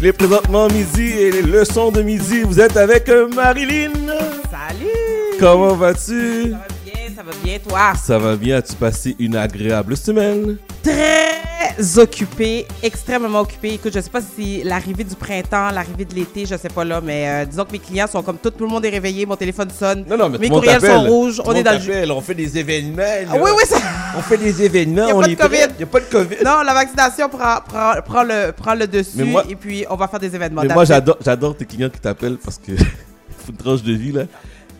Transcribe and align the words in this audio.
Il 0.00 0.06
est 0.06 0.12
présentement 0.12 0.68
midi 0.68 1.10
et 1.10 1.32
les 1.32 1.42
leçons 1.42 1.90
de 1.90 2.02
midi, 2.02 2.42
vous 2.42 2.60
êtes 2.60 2.76
avec 2.76 3.08
euh, 3.08 3.26
Marilyn. 3.26 3.90
Salut! 4.48 5.36
Comment 5.40 5.74
vas-tu? 5.74 6.52
Ça 6.52 6.56
va 6.56 6.66
bien, 6.84 7.16
ça 7.16 7.22
va 7.24 7.32
bien, 7.42 7.58
toi? 7.58 7.92
Ça 8.00 8.18
va 8.20 8.36
bien, 8.36 8.58
as-tu 8.58 8.74
passé 8.74 9.16
une 9.18 9.34
agréable 9.34 9.96
semaine? 9.96 10.56
Très 10.84 11.37
occupé, 11.96 12.66
extrêmement 12.82 13.40
occupé. 13.40 13.74
Écoute, 13.74 13.92
je 13.94 14.00
sais 14.00 14.10
pas 14.10 14.20
si 14.20 14.62
l'arrivée 14.64 15.04
du 15.04 15.14
printemps, 15.14 15.70
l'arrivée 15.70 16.04
de 16.04 16.14
l'été, 16.14 16.44
je 16.46 16.56
sais 16.56 16.68
pas 16.68 16.84
là, 16.84 17.00
mais 17.00 17.28
euh, 17.28 17.44
disons 17.44 17.64
que 17.64 17.72
mes 17.72 17.78
clients 17.78 18.06
sont 18.06 18.22
comme 18.22 18.38
tout, 18.38 18.50
tout 18.50 18.64
le 18.64 18.70
monde 18.70 18.84
est 18.84 18.90
réveillé, 18.90 19.26
mon 19.26 19.36
téléphone 19.36 19.68
sonne, 19.70 20.04
Non, 20.08 20.16
non, 20.16 20.28
mais 20.28 20.38
mes 20.38 20.48
courriels 20.48 20.80
sont 20.80 21.02
rouges, 21.04 21.36
Tout 21.36 21.42
on 21.46 21.52
est 21.54 21.62
dans 21.62 21.72
le 21.78 22.10
On 22.12 22.20
fait 22.20 22.34
des 22.34 22.58
événements. 22.58 22.96
là. 23.02 23.28
Ah 23.30 23.36
oui, 23.40 23.50
oui, 23.56 23.62
ça... 23.66 23.76
On 24.16 24.22
fait 24.22 24.38
des 24.38 24.62
événements. 24.62 25.06
Y 25.06 25.10
a 25.10 25.16
on 25.16 25.20
pas 25.20 25.28
de. 25.28 25.34
COVID. 25.34 25.56
Il 25.74 25.76
n'y 25.76 25.82
a 25.82 25.86
pas 25.86 26.00
de 26.00 26.04
COVID. 26.06 26.36
Non, 26.44 26.62
la 26.64 26.74
vaccination 26.74 27.28
prend, 27.28 27.60
prend, 27.66 27.92
prend 28.04 28.22
le, 28.24 28.52
prend 28.52 28.74
le 28.74 28.86
dessus 28.86 29.22
moi- 29.22 29.44
et 29.48 29.54
puis 29.54 29.84
on 29.88 29.96
va 29.96 30.08
faire 30.08 30.18
des 30.18 30.34
événements. 30.34 30.62
Mais 30.66 30.74
moi, 30.74 30.84
j'adore, 30.84 31.18
j'adore 31.24 31.56
tes 31.56 31.66
clients 31.66 31.90
qui 31.90 32.00
t'appellent 32.00 32.38
parce 32.42 32.58
que 32.58 32.72
faut 33.38 33.50
une 33.52 33.56
tranche 33.56 33.82
de 33.82 33.92
vie 33.92 34.12
là. 34.12 34.22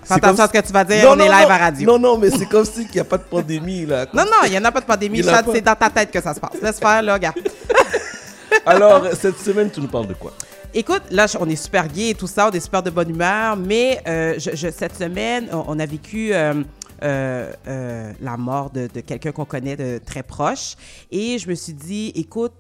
Fais 0.09 0.15
attention 0.15 0.45
à 0.45 0.49
ce 0.49 0.53
que 0.53 0.67
tu 0.67 0.73
vas 0.73 0.85
dire, 0.85 1.05
Non, 1.05 1.13
on 1.13 1.17
non, 1.17 1.25
est 1.25 1.29
live 1.29 1.49
non. 1.49 1.55
à 1.55 1.59
radio. 1.59 1.87
Non, 1.93 1.99
non, 1.99 2.19
mais 2.19 2.31
c'est 2.31 2.47
comme 2.47 2.65
si 2.65 2.85
qu'il 2.87 2.95
n'y 2.95 3.01
a 3.01 3.05
pas 3.05 3.19
de 3.19 3.23
pandémie 3.25 3.87
là. 3.87 4.07
Non, 4.13 4.25
non, 4.25 4.31
il 4.47 4.51
n'y 4.51 4.59
en 4.59 4.65
a 4.65 4.73
pas 4.73 4.81
de 4.81 4.87
pandémie, 4.87 5.23
Chad, 5.23 5.45
c'est 5.53 5.61
dans 5.61 5.75
ta 5.75 5.91
tête 5.91 6.11
que 6.11 6.21
ça 6.21 6.35
se 6.35 6.41
passe. 6.41 6.61
Laisse 6.63 6.79
faire, 6.79 7.03
là, 7.03 7.19
gars. 7.19 7.35
Alors, 8.67 9.07
cette 9.19 9.39
semaine, 9.39 9.71
tu 9.71 9.81
nous 9.81 9.89
parles 9.89 10.07
de 10.09 10.15
quoi? 10.15 10.33
Écoute, 10.75 11.03
là, 11.11 11.27
on 11.41 11.49
est 11.49 11.57
super 11.57 11.89
gay 11.89 12.11
et 12.11 12.15
tout 12.15 12.27
ça, 12.27 12.49
on 12.49 12.51
est 12.55 12.61
super 12.61 12.83
de 12.83 12.91
bonne 12.91 13.09
humeur, 13.11 13.57
mais 13.57 14.01
euh, 14.07 14.35
je, 14.39 14.51
je- 14.55 14.71
cette 14.71 14.97
semaine, 14.97 15.49
on, 15.53 15.65
on 15.69 15.79
a 15.79 15.87
vécu 15.87 16.33
euh, 16.35 16.55
euh, 17.03 17.51
euh, 17.67 18.13
la 18.21 18.37
mort 18.37 18.71
de, 18.71 18.87
de 18.93 19.01
quelqu'un 19.01 19.33
qu'on 19.33 19.47
connaît 19.47 19.77
de 19.77 19.99
très 20.05 20.23
proche. 20.23 20.75
Et 21.11 21.39
je 21.39 21.49
me 21.49 21.55
suis 21.55 21.73
dit, 21.73 22.13
écoute, 22.15 22.53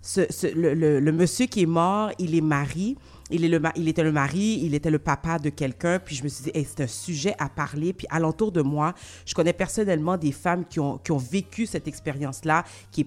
ce- 0.00 0.26
ce- 0.30 0.46
le, 0.54 0.72
le- 0.72 1.00
le 1.00 1.12
monsieur 1.12 1.46
qui 1.46 1.62
est 1.62 1.66
mort, 1.66 2.10
il 2.18 2.34
est 2.34 2.40
mari. 2.40 2.96
Il, 3.32 3.44
était 3.88 4.04
le 4.04 4.12
mari, 4.12 4.60
il 4.62 4.74
était 4.74 4.90
le 4.90 4.98
papa 4.98 5.38
de 5.38 5.48
quelqu'un. 5.48 5.98
Puis 5.98 6.16
je 6.16 6.24
me 6.24 6.28
suis 6.28 6.44
dit, 6.44 6.66
c'est 6.66 6.82
un 6.82 6.86
sujet 6.86 7.34
à 7.38 7.48
parler. 7.48 7.92
Puis 7.92 8.06
alentour 8.10 8.52
de 8.52 8.62
moi, 8.62 8.94
je 9.26 9.34
connais 9.34 9.52
personnellement 9.52 10.16
des 10.16 10.32
femmes 10.32 10.64
qui 10.64 10.80
ont, 10.80 10.98
qui 10.98 11.12
ont 11.12 11.18
vécu 11.18 11.66
cette 11.66 11.88
expérience-là, 11.88 12.64
qui 12.90 13.06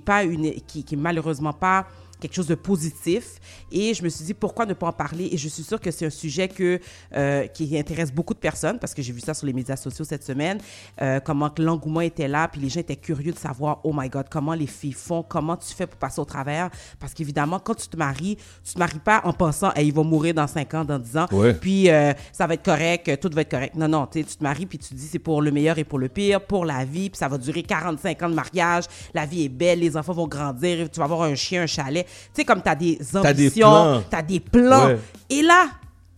qui, 0.68 0.84
qui 0.84 0.96
malheureusement 0.96 1.54
pas 1.54 1.88
quelque 2.28 2.36
chose 2.36 2.48
de 2.48 2.56
positif. 2.56 3.40
Et 3.72 3.94
je 3.94 4.04
me 4.04 4.10
suis 4.10 4.26
dit, 4.26 4.34
pourquoi 4.34 4.66
ne 4.66 4.74
pas 4.74 4.88
en 4.88 4.92
parler? 4.92 5.30
Et 5.32 5.38
je 5.38 5.48
suis 5.48 5.64
sûre 5.64 5.80
que 5.80 5.92
c'est 5.92 6.06
un 6.06 6.10
sujet 6.10 6.48
que, 6.48 6.80
euh, 7.16 7.48
qui 7.48 7.78
intéresse 7.78 8.12
beaucoup 8.12 8.34
de 8.34 8.40
personnes, 8.40 8.80
parce 8.80 8.94
que 8.94 9.02
j'ai 9.02 9.14
vu 9.14 9.20
ça 9.20 9.34
sur 9.34 9.46
les 9.48 9.54
médias 9.54 9.76
sociaux 9.76 10.06
cette 10.06 10.24
semaine, 10.24 10.60
euh, 11.02 11.20
comment 11.20 11.50
que 11.50 11.62
l'engouement 11.62 12.02
était 12.02 12.28
là, 12.28 12.48
puis 12.48 12.62
les 12.62 12.70
gens 12.70 12.80
étaient 12.80 12.96
curieux 12.96 13.32
de 13.32 13.38
savoir, 13.38 13.80
oh 13.84 13.92
my 13.96 14.10
God, 14.10 14.26
comment 14.30 14.54
les 14.54 14.68
filles 14.68 14.94
font, 14.94 15.24
comment 15.24 15.56
tu 15.58 15.74
fais 15.74 15.86
pour 15.88 15.98
passer 16.00 16.20
au 16.20 16.26
travers? 16.26 16.70
Parce 17.00 17.14
qu'évidemment, 17.14 17.60
quand 17.60 17.76
tu 17.76 17.88
te 17.88 17.98
maries, 17.98 18.38
tu 18.64 18.74
te 18.74 18.80
maries 18.80 19.00
pas 19.00 19.22
en 19.24 19.34
pensant, 19.34 19.72
hey, 19.76 19.88
il 19.88 19.94
va 19.94 20.04
mourir 20.04 20.34
dans 20.34 20.48
5 20.48 20.74
ans, 20.74 20.86
dans 20.86 21.00
10 21.00 21.18
ans, 21.18 21.28
Ouais. 21.32 21.54
puis 21.54 21.90
euh, 21.90 22.14
ça 22.32 22.48
va 22.48 22.56
être 22.56 22.64
correct, 22.66 23.20
tout 23.20 23.30
va 23.34 23.42
être 23.42 23.52
correct. 23.52 23.76
Non, 23.76 23.88
non, 23.88 24.08
tu 24.08 24.24
te 24.24 24.44
maries, 24.44 24.66
puis 24.66 24.78
tu 24.78 24.90
te 24.90 24.96
dis, 24.96 25.08
c'est 25.08 25.20
pour 25.20 25.42
le 25.42 25.52
meilleur 25.52 25.78
et 25.78 25.84
pour 25.84 26.00
le 26.00 26.10
pire, 26.10 26.42
pour 26.42 26.66
la 26.66 26.86
vie, 26.86 27.10
puis 27.10 27.18
ça 27.18 27.28
va 27.28 27.38
durer 27.38 27.64
45 27.64 28.24
ans 28.24 28.30
de 28.30 28.36
mariage, 28.36 28.86
la 29.14 29.26
vie 29.26 29.44
est 29.46 29.50
belle, 29.50 29.80
les 29.80 29.96
enfants 29.98 30.14
vont 30.14 30.28
grandir, 30.28 30.90
tu 30.90 31.00
vas 31.00 31.06
avoir 31.06 31.24
un 31.24 31.36
chien, 31.36 31.64
un 31.64 31.68
chalet. 31.68 32.08
Tu 32.34 32.42
sais, 32.42 32.46
comme 32.46 32.62
tu 32.62 32.70
as 32.70 32.76
des 32.76 32.98
T'as 32.98 33.34
des 33.34 33.48
ambitions, 33.48 34.04
tu 34.10 34.16
as 34.16 34.22
des 34.22 34.40
plans. 34.40 34.88
Ouais. 34.88 35.00
Et 35.30 35.42
là, 35.42 35.68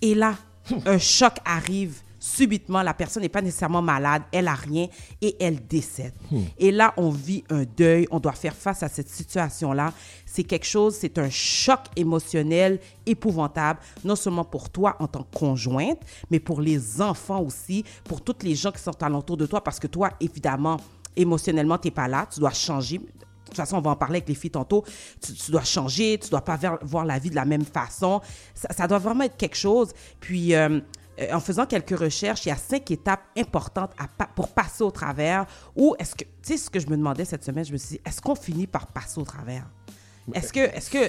et 0.01 0.15
là, 0.15 0.35
un 0.85 0.97
choc 0.97 1.33
arrive. 1.45 2.01
Subitement, 2.19 2.81
la 2.81 2.95
personne 2.95 3.21
n'est 3.21 3.29
pas 3.29 3.43
nécessairement 3.43 3.81
malade, 3.81 4.23
elle 4.31 4.47
a 4.47 4.55
rien 4.55 4.87
et 5.21 5.35
elle 5.39 5.65
décède. 5.65 6.13
Et 6.57 6.71
là, 6.71 6.93
on 6.97 7.09
vit 7.09 7.43
un 7.49 7.63
deuil, 7.63 8.07
on 8.09 8.19
doit 8.19 8.33
faire 8.33 8.55
face 8.55 8.81
à 8.81 8.89
cette 8.89 9.07
situation-là. 9.07 9.93
C'est 10.25 10.43
quelque 10.43 10.65
chose, 10.65 10.95
c'est 10.95 11.19
un 11.19 11.29
choc 11.29 11.81
émotionnel 11.95 12.79
épouvantable, 13.05 13.79
non 14.03 14.15
seulement 14.15 14.43
pour 14.43 14.69
toi 14.69 14.97
en 14.99 15.07
tant 15.07 15.23
que 15.23 15.37
conjointe, 15.37 15.99
mais 16.31 16.39
pour 16.39 16.59
les 16.59 17.01
enfants 17.01 17.39
aussi, 17.39 17.85
pour 18.03 18.19
toutes 18.19 18.43
les 18.43 18.55
gens 18.55 18.71
qui 18.71 18.81
sont 18.81 19.01
alentour 19.03 19.37
de 19.37 19.45
toi, 19.45 19.63
parce 19.63 19.79
que 19.79 19.87
toi, 19.87 20.09
évidemment, 20.19 20.77
émotionnellement, 21.15 21.77
tu 21.77 21.87
n'es 21.87 21.91
pas 21.91 22.07
là, 22.07 22.27
tu 22.31 22.39
dois 22.39 22.51
changer. 22.51 22.99
De 23.47 23.55
toute 23.55 23.57
façon, 23.57 23.77
on 23.77 23.81
va 23.81 23.91
en 23.91 23.95
parler 23.95 24.17
avec 24.17 24.29
les 24.29 24.35
filles 24.35 24.51
tantôt. 24.51 24.83
Tu, 25.21 25.33
tu 25.33 25.51
dois 25.51 25.63
changer, 25.63 26.19
tu 26.21 26.29
dois 26.29 26.41
pas 26.41 26.57
ver- 26.57 26.77
voir 26.81 27.05
la 27.05 27.17
vie 27.19 27.29
de 27.29 27.35
la 27.35 27.45
même 27.45 27.65
façon. 27.65 28.21
Ça, 28.53 28.69
ça 28.71 28.87
doit 28.87 28.99
vraiment 28.99 29.23
être 29.23 29.37
quelque 29.37 29.55
chose. 29.57 29.91
Puis, 30.19 30.53
euh, 30.53 30.79
euh, 31.19 31.33
en 31.33 31.39
faisant 31.39 31.65
quelques 31.65 31.97
recherches, 31.97 32.45
il 32.45 32.49
y 32.49 32.51
a 32.51 32.57
cinq 32.57 32.91
étapes 32.91 33.23
importantes 33.37 33.91
à 33.97 34.07
pa- 34.07 34.29
pour 34.35 34.49
passer 34.49 34.83
au 34.83 34.91
travers. 34.91 35.45
Ou 35.75 35.95
est-ce 35.97 36.13
que, 36.15 36.23
tu 36.23 36.29
sais, 36.43 36.57
ce 36.57 36.69
que 36.69 36.79
je 36.79 36.87
me 36.87 36.97
demandais 36.97 37.25
cette 37.25 37.43
semaine, 37.43 37.65
je 37.65 37.71
me 37.73 37.77
suis 37.77 37.95
dit, 37.95 38.01
est-ce 38.05 38.21
qu'on 38.21 38.35
finit 38.35 38.67
par 38.67 38.87
passer 38.87 39.19
au 39.19 39.23
travers? 39.25 39.65
Est-ce 40.33 40.51
que, 40.53 40.59
est-ce 40.59 40.89
que 40.91 40.99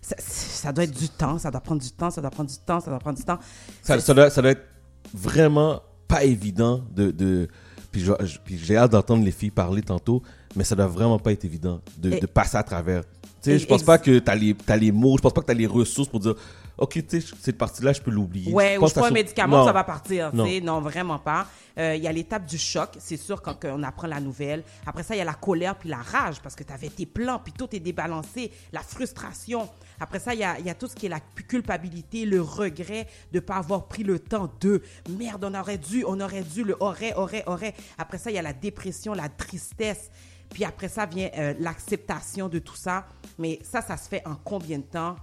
ça, 0.00 0.14
ça 0.18 0.72
doit 0.72 0.84
être 0.84 0.96
du 0.98 1.08
temps, 1.08 1.36
ça 1.38 1.50
doit 1.50 1.60
prendre 1.60 1.82
du 1.82 1.90
temps, 1.90 2.10
ça 2.10 2.20
doit 2.20 2.30
prendre 2.30 2.48
du 2.48 2.56
temps, 2.58 2.80
ça 2.80 2.90
doit 2.90 2.98
prendre 3.00 3.18
du 3.18 3.24
temps? 3.24 3.38
ça, 3.82 3.98
ça 4.00 4.14
doit, 4.14 4.30
ça 4.30 4.40
doit 4.40 4.52
être 4.52 4.66
vraiment 5.12 5.82
pas 6.08 6.24
évident 6.24 6.82
de. 6.90 7.10
de 7.10 7.48
puis 7.92 8.58
j'ai 8.64 8.76
hâte 8.76 8.92
d'entendre 8.92 9.24
les 9.24 9.30
filles 9.30 9.50
parler 9.50 9.82
tantôt, 9.82 10.22
mais 10.56 10.64
ça 10.64 10.74
doit 10.74 10.86
vraiment 10.86 11.18
pas 11.18 11.32
être 11.32 11.44
évident 11.44 11.80
de, 11.98 12.12
Et- 12.12 12.20
de 12.20 12.26
passer 12.26 12.56
à 12.56 12.62
travers. 12.62 13.02
Tu 13.42 13.50
sais, 13.50 13.58
je 13.58 13.66
pense 13.66 13.82
pas 13.82 13.98
que 13.98 14.18
tu 14.18 14.30
as, 14.30 14.72
as 14.72 14.76
les 14.76 14.92
mots, 14.92 15.16
je 15.16 15.22
pense 15.22 15.32
pas 15.32 15.40
que 15.40 15.46
tu 15.46 15.52
as 15.52 15.54
les 15.54 15.66
ressources 15.66 16.08
pour 16.08 16.20
dire 16.20 16.34
OK, 16.78 17.06
tu 17.06 17.20
sais, 17.20 17.34
cette 17.40 17.58
partie-là, 17.58 17.92
je 17.92 18.00
peux 18.00 18.10
l'oublier. 18.10 18.52
Ouais, 18.52 18.78
ou 18.78 18.86
je 18.86 18.94
prends 18.94 19.04
un 19.04 19.10
médicament, 19.10 19.58
Non. 19.58 19.66
ça 19.66 19.72
va 19.72 19.84
partir. 19.84 20.34
Non. 20.34 20.80
vraiment 20.80 21.18
pas. 21.18 21.46
Euh, 21.78 21.94
Il 21.96 22.02
y 22.02 22.06
a 22.08 22.12
l'étape 22.12 22.46
du 22.46 22.58
choc, 22.58 22.90
c'est 22.98 23.16
sûr, 23.16 23.40
quand 23.42 23.56
on 23.64 23.82
apprend 23.82 24.06
la 24.06 24.20
nouvelle. 24.20 24.62
Après 24.86 25.02
ça, 25.02 25.14
il 25.14 25.18
y 25.18 25.20
a 25.20 25.24
la 25.24 25.34
colère 25.34 25.76
puis 25.76 25.88
la 25.88 25.98
rage 25.98 26.40
parce 26.40 26.54
que 26.54 26.64
tu 26.64 26.72
avais 26.72 26.88
tes 26.88 27.06
plans 27.06 27.38
puis 27.38 27.52
tout 27.52 27.68
est 27.74 27.80
débalancé. 27.80 28.50
La 28.72 28.80
frustration. 28.80 29.68
Après 30.00 30.18
ça, 30.18 30.34
il 30.34 30.40
y 30.40 30.44
a, 30.44 30.58
il 30.58 30.66
y 30.66 30.70
a 30.70 30.74
tout 30.74 30.88
ce 30.88 30.94
qui 30.94 31.06
est 31.06 31.08
la 31.10 31.20
culpabilité, 31.20 32.24
le 32.26 32.40
regret 32.42 33.06
de 33.32 33.36
ne 33.36 33.40
pas 33.40 33.56
avoir 33.56 33.86
pris 33.86 34.02
le 34.02 34.18
temps 34.18 34.50
de 34.60 34.82
merde, 35.10 35.44
on 35.44 35.54
aurait 35.58 35.78
dû, 35.78 36.04
on 36.06 36.20
aurait 36.20 36.42
dû, 36.42 36.64
le 36.64 36.76
aurait, 36.80 37.14
aurait, 37.14 37.44
aurait. 37.46 37.74
Après 37.98 38.18
ça, 38.18 38.30
il 38.30 38.34
y 38.34 38.38
a 38.38 38.42
la 38.42 38.52
dépression, 38.52 39.12
la 39.14 39.28
tristesse. 39.28 40.10
Puis 40.50 40.64
après 40.64 40.88
ça 40.88 41.06
vient 41.06 41.30
euh, 41.38 41.54
l'acceptation 41.60 42.48
de 42.48 42.58
tout 42.58 42.76
ça. 42.76 43.06
Mais 43.38 43.58
ça, 43.62 43.80
ça 43.80 43.96
se 43.96 44.08
fait 44.08 44.26
en 44.26 44.34
combien 44.34 44.78
de 44.78 44.84
temps? 44.84 45.16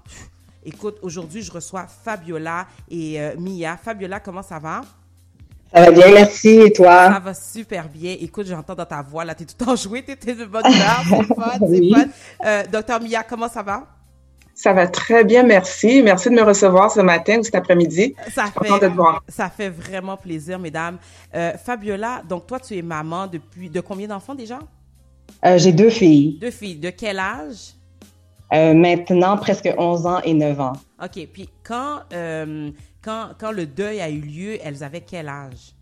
Écoute, 0.66 0.98
aujourd'hui, 1.02 1.42
je 1.42 1.52
reçois 1.52 1.88
Fabiola 1.88 2.68
et 2.90 3.20
euh, 3.22 3.36
Mia. 3.38 3.78
Fabiola, 3.78 4.20
comment 4.20 4.44
ça 4.44 4.60
va? 4.60 4.82
Ça 5.74 5.82
va 5.82 5.92
bien, 5.92 6.12
merci. 6.12 6.50
Et 6.50 6.74
toi? 6.74 7.12
Ça 7.14 7.20
va 7.20 7.34
super 7.34 7.88
bien. 7.88 8.16
Écoute, 8.20 8.48
j'entends 8.48 8.76
dans 8.76 8.86
ta 8.86 9.02
voix, 9.02 9.24
là, 9.24 9.36
t'es 9.36 9.46
tout 9.46 9.70
enjouée, 9.70 10.04
t'es 10.04 10.16
de 10.36 10.46
bonne 10.46 10.66
humeur, 10.66 11.02
c'est 11.08 11.24
fun, 11.36 11.52
c'est 11.60 11.66
Oui. 11.68 11.94
fun. 11.94 12.06
Euh, 12.46 12.64
Docteur 12.72 13.00
Mia, 13.02 13.24
comment 13.24 13.48
ça 13.48 13.62
va? 13.64 13.88
Ça 14.56 14.74
va 14.74 14.88
très 14.88 15.24
bien, 15.24 15.44
merci. 15.44 16.02
Merci 16.04 16.30
de 16.30 16.34
me 16.36 16.42
recevoir 16.42 16.92
ce 16.92 17.00
matin 17.00 17.40
ou 17.40 17.44
cet 17.44 17.56
après-midi. 17.56 18.14
Ça 18.34 18.50
Contente 18.50 18.82
de 18.82 18.88
te 18.90 18.94
voir. 18.94 19.24
ça 19.30 19.50
fait 19.50 19.70
vraiment 19.70 20.18
plaisir, 20.18 20.60
mesdames. 20.60 20.98
Euh, 21.34 21.54
Fabiola, 21.54 22.24
donc 22.28 22.46
toi, 22.48 22.60
tu 22.60 22.78
es 22.78 22.82
maman 22.82 23.28
depuis, 23.28 23.70
de 23.70 23.80
combien 23.80 24.08
d'enfants 24.08 24.36
déjà? 24.36 24.60
Euh, 25.46 25.58
J'ai 25.58 25.72
deux 25.72 25.90
filles. 25.90 26.40
Deux 26.42 26.52
filles. 26.52 26.76
De 26.76 26.90
quel 26.90 27.20
âge? 27.20 27.76
Euh, 28.54 28.74
maintenant, 28.74 29.38
presque 29.38 29.70
11 29.78 30.06
ans 30.08 30.20
et 30.22 30.34
9 30.34 30.60
ans. 30.60 30.74
OK. 31.04 31.28
Puis 31.32 31.50
quand, 31.64 32.00
euh, 32.14 32.72
quand, 33.02 33.30
quand 33.40 33.52
le 33.52 33.66
deuil 33.66 34.02
a 34.02 34.10
eu 34.10 34.22
lieu, 34.22 34.58
elles 34.64 34.84
avaient 34.84 35.02
quel 35.02 35.28
âge? 35.30 35.76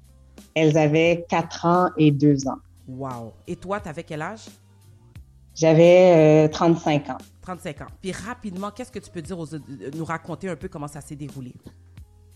Elles 0.53 0.78
avaient 0.78 1.25
4 1.29 1.66
ans 1.66 1.89
et 1.97 2.11
2 2.11 2.47
ans. 2.47 2.57
Wow. 2.88 3.33
Et 3.47 3.55
toi, 3.55 3.79
t'avais 3.79 4.03
quel 4.03 4.22
âge? 4.22 4.45
J'avais 5.55 6.45
euh, 6.45 6.47
35 6.50 7.09
ans. 7.09 7.17
35 7.41 7.81
ans. 7.81 7.88
Puis 8.01 8.11
rapidement, 8.11 8.69
qu'est-ce 8.72 8.91
que 8.91 8.99
tu 8.99 9.09
peux 9.09 9.22
dire 9.22 9.39
aux, 9.39 9.47
nous 9.95 10.05
raconter 10.05 10.49
un 10.49 10.55
peu 10.55 10.67
comment 10.67 10.88
ça 10.88 11.01
s'est 11.01 11.16
déroulé? 11.16 11.53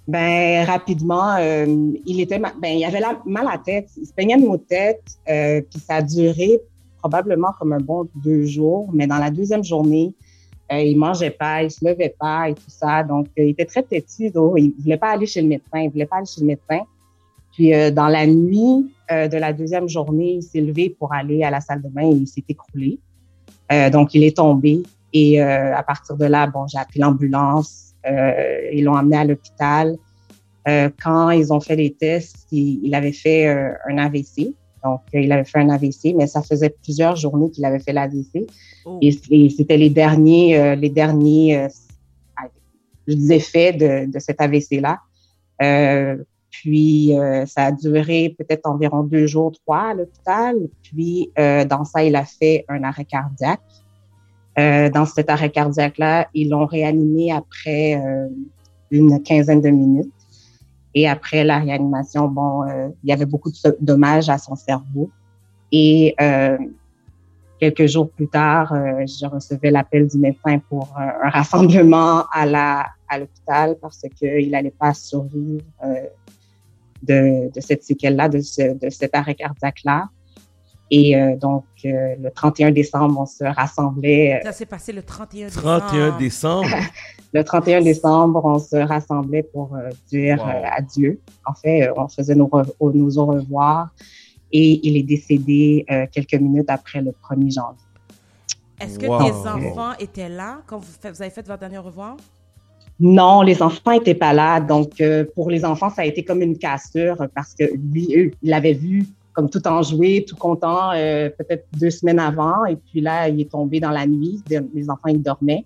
Ben, 0.07 0.65
rapidement, 0.65 1.35
euh, 1.35 1.65
il 2.05 2.19
était, 2.19 2.39
ben, 2.39 2.53
il 2.63 2.83
avait 2.83 2.99
la, 2.99 3.21
mal 3.25 3.47
à 3.47 3.51
la 3.51 3.57
tête. 3.59 3.89
Il 3.97 4.07
se 4.07 4.13
peignait 4.13 4.37
de 4.37 4.45
maux 4.45 4.57
de 4.57 4.63
tête. 4.63 5.03
euh, 5.29 5.61
puis 5.69 5.79
ça 5.79 5.95
a 5.95 6.01
duré 6.01 6.59
probablement 7.01 7.49
comme 7.59 7.73
un 7.73 7.79
bon 7.79 8.07
deux 8.15 8.45
jours. 8.45 8.89
Mais 8.93 9.07
dans 9.07 9.17
la 9.17 9.31
deuxième 9.31 9.63
journée, 9.63 10.13
euh, 10.71 10.79
il 10.79 10.97
mangeait 10.97 11.31
pas, 11.31 11.63
il 11.63 11.71
se 11.71 11.85
levait 11.85 12.15
pas 12.17 12.49
et 12.49 12.53
tout 12.53 12.61
ça. 12.67 13.03
Donc, 13.03 13.27
euh, 13.37 13.43
il 13.43 13.49
était 13.49 13.65
très 13.65 13.83
têtu. 13.83 14.29
donc 14.29 14.55
Il 14.57 14.73
voulait 14.79 14.97
pas 14.97 15.11
aller 15.11 15.25
chez 15.25 15.41
le 15.41 15.47
médecin. 15.47 15.79
Il 15.79 15.89
voulait 15.89 16.05
pas 16.05 16.17
aller 16.17 16.25
chez 16.25 16.41
le 16.41 16.47
médecin. 16.47 16.85
Puis, 17.51 17.73
euh, 17.73 17.91
dans 17.91 18.07
la 18.07 18.25
nuit 18.25 18.89
euh, 19.11 19.27
de 19.27 19.37
la 19.37 19.51
deuxième 19.51 19.89
journée, 19.89 20.35
il 20.35 20.43
s'est 20.43 20.61
levé 20.61 20.95
pour 20.97 21.13
aller 21.13 21.43
à 21.43 21.49
la 21.49 21.59
salle 21.59 21.81
de 21.81 21.89
bain 21.89 22.03
et 22.03 22.15
il 22.15 22.27
s'est 22.27 22.43
écroulé. 22.47 22.99
Donc, 23.93 24.13
il 24.13 24.25
est 24.25 24.35
tombé. 24.35 24.83
Et 25.13 25.39
à 25.39 25.81
partir 25.81 26.17
de 26.17 26.25
là, 26.25 26.45
bon, 26.45 26.67
j'ai 26.67 26.77
appelé 26.77 26.99
l'ambulance. 26.99 27.93
Ils 28.05 28.83
l'ont 28.83 28.95
amené 28.95 29.15
à 29.15 29.23
l'hôpital. 29.23 29.95
Quand 30.65 31.29
ils 31.29 31.53
ont 31.53 31.61
fait 31.61 31.77
les 31.77 31.93
tests, 31.93 32.47
il, 32.51 32.93
avait 32.93 33.13
fait 33.13 33.47
un 33.47 33.97
AVC. 33.97 34.53
Donc, 34.83 35.01
euh, 35.13 35.21
il 35.21 35.31
avait 35.31 35.43
fait 35.45 35.59
un 35.59 35.69
AVC, 35.69 36.13
mais 36.15 36.27
ça 36.27 36.41
faisait 36.41 36.73
plusieurs 36.83 37.15
journées 37.15 37.51
qu'il 37.51 37.65
avait 37.65 37.79
fait 37.79 37.93
l'AVC. 37.93 38.47
Oh. 38.85 38.97
Et, 39.01 39.17
et 39.29 39.49
c'était 39.49 39.77
les 39.77 39.89
derniers, 39.89 40.57
euh, 40.57 40.75
les 40.75 40.89
derniers 40.89 41.57
euh, 41.57 41.67
effets 43.29 43.73
de, 43.73 44.11
de 44.11 44.19
cet 44.19 44.41
AVC-là. 44.41 44.99
Euh, 45.61 46.17
puis, 46.49 47.17
euh, 47.17 47.45
ça 47.45 47.65
a 47.65 47.71
duré 47.71 48.35
peut-être 48.37 48.65
environ 48.65 49.03
deux 49.03 49.27
jours, 49.27 49.51
trois 49.51 49.91
à 49.91 49.93
l'hôpital. 49.93 50.55
Puis, 50.83 51.31
euh, 51.39 51.63
dans 51.65 51.85
ça, 51.85 52.03
il 52.03 52.15
a 52.15 52.25
fait 52.25 52.65
un 52.67 52.83
arrêt 52.83 53.05
cardiaque. 53.05 53.61
euh, 54.59 54.89
dans 54.89 55.05
cet 55.05 55.29
arrêt 55.29 55.49
cardiaque-là. 55.49 56.27
Ils 56.33 56.49
l'ont 56.49 56.65
réanimé 56.65 57.31
après 57.31 57.95
euh, 57.95 58.27
une 58.89 59.21
quinzaine 59.23 59.61
de 59.61 59.69
minutes. 59.69 60.11
Et 60.93 61.07
après 61.07 61.43
la 61.43 61.59
réanimation, 61.59 62.27
bon, 62.27 62.63
euh, 62.63 62.89
il 63.03 63.09
y 63.09 63.13
avait 63.13 63.25
beaucoup 63.25 63.49
de 63.49 63.77
dommages 63.79 64.29
à 64.29 64.37
son 64.37 64.55
cerveau. 64.55 65.09
Et 65.71 66.15
quelques 67.59 67.85
jours 67.85 68.09
plus 68.09 68.27
tard, 68.27 68.73
je 68.73 69.25
recevais 69.25 69.71
l'appel 69.71 70.07
du 70.07 70.17
médecin 70.17 70.59
pour 70.67 70.93
un 70.97 71.29
rassemblement 71.29 72.25
à 72.33 72.45
la 72.45 72.87
à 73.07 73.19
l'hôpital 73.19 73.77
parce 73.81 74.01
qu'il 74.17 74.51
n'allait 74.51 74.71
pas 74.77 74.93
survivre 74.93 75.63
de, 77.03 77.49
de 77.53 77.61
cette 77.61 77.83
séquelle-là, 77.83 78.29
de, 78.29 78.39
ce, 78.39 78.77
de 78.77 78.89
cet 78.89 79.15
arrêt 79.15 79.35
cardiaque-là. 79.35 80.09
Et 80.93 81.15
euh, 81.15 81.37
donc, 81.37 81.63
euh, 81.85 82.15
le 82.21 82.29
31 82.31 82.71
décembre, 82.71 83.21
on 83.21 83.25
se 83.25 83.45
rassemblait. 83.45 84.35
Euh, 84.35 84.43
Ça 84.43 84.51
s'est 84.51 84.65
passé 84.65 84.91
le 84.91 85.01
31 85.01 85.45
décembre. 85.47 85.77
31 85.79 86.17
décembre. 86.17 86.67
le 87.33 87.43
31 87.45 87.81
décembre, 87.81 88.41
on 88.43 88.59
se 88.59 88.75
rassemblait 88.75 89.43
pour 89.43 89.77
dire 90.09 90.45
adieu. 90.77 91.21
En 91.45 91.53
fait, 91.53 91.89
on 91.95 92.09
faisait 92.09 92.35
nos, 92.35 92.51
nos 92.81 93.17
au 93.17 93.25
revoir. 93.25 93.89
Et 94.51 94.85
il 94.85 94.97
est 94.97 95.03
décédé 95.03 95.85
quelques 96.11 96.33
minutes 96.33 96.69
après 96.69 97.01
le 97.01 97.11
1er 97.11 97.53
janvier. 97.53 97.85
Est-ce 98.81 98.99
que 98.99 99.05
tes 99.05 99.47
enfants 99.47 99.93
étaient 99.97 100.27
là 100.27 100.57
quand 100.67 100.77
vous, 100.77 100.91
vous 101.01 101.21
avez 101.21 101.31
fait 101.31 101.47
votre 101.47 101.59
dernier 101.59 101.77
au 101.77 101.83
revoir? 101.83 102.17
Non, 102.99 103.43
les 103.43 103.61
enfants 103.61 103.91
n'étaient 103.91 104.13
pas 104.13 104.33
là. 104.33 104.59
Donc, 104.59 105.01
pour 105.35 105.49
les 105.49 105.63
enfants, 105.63 105.89
ça 105.89 106.01
a 106.01 106.05
été 106.05 106.25
comme 106.25 106.41
une 106.41 106.57
cassure 106.57 107.15
parce 107.33 107.53
que 107.53 107.63
lui, 107.75 108.13
eux, 108.13 108.31
il 108.43 108.51
avait 108.51 108.73
vu 108.73 109.05
comme 109.33 109.49
tout 109.49 109.65
enjoué, 109.67 110.25
tout 110.27 110.35
content, 110.35 110.91
euh, 110.93 111.29
peut-être 111.29 111.65
deux 111.77 111.89
semaines 111.89 112.19
avant. 112.19 112.65
Et 112.65 112.75
puis 112.75 113.01
là, 113.01 113.29
il 113.29 113.39
est 113.39 113.51
tombé 113.51 113.79
dans 113.79 113.91
la 113.91 114.05
nuit. 114.05 114.43
Les 114.49 114.89
enfants, 114.89 115.07
ils 115.07 115.21
dormaient. 115.21 115.65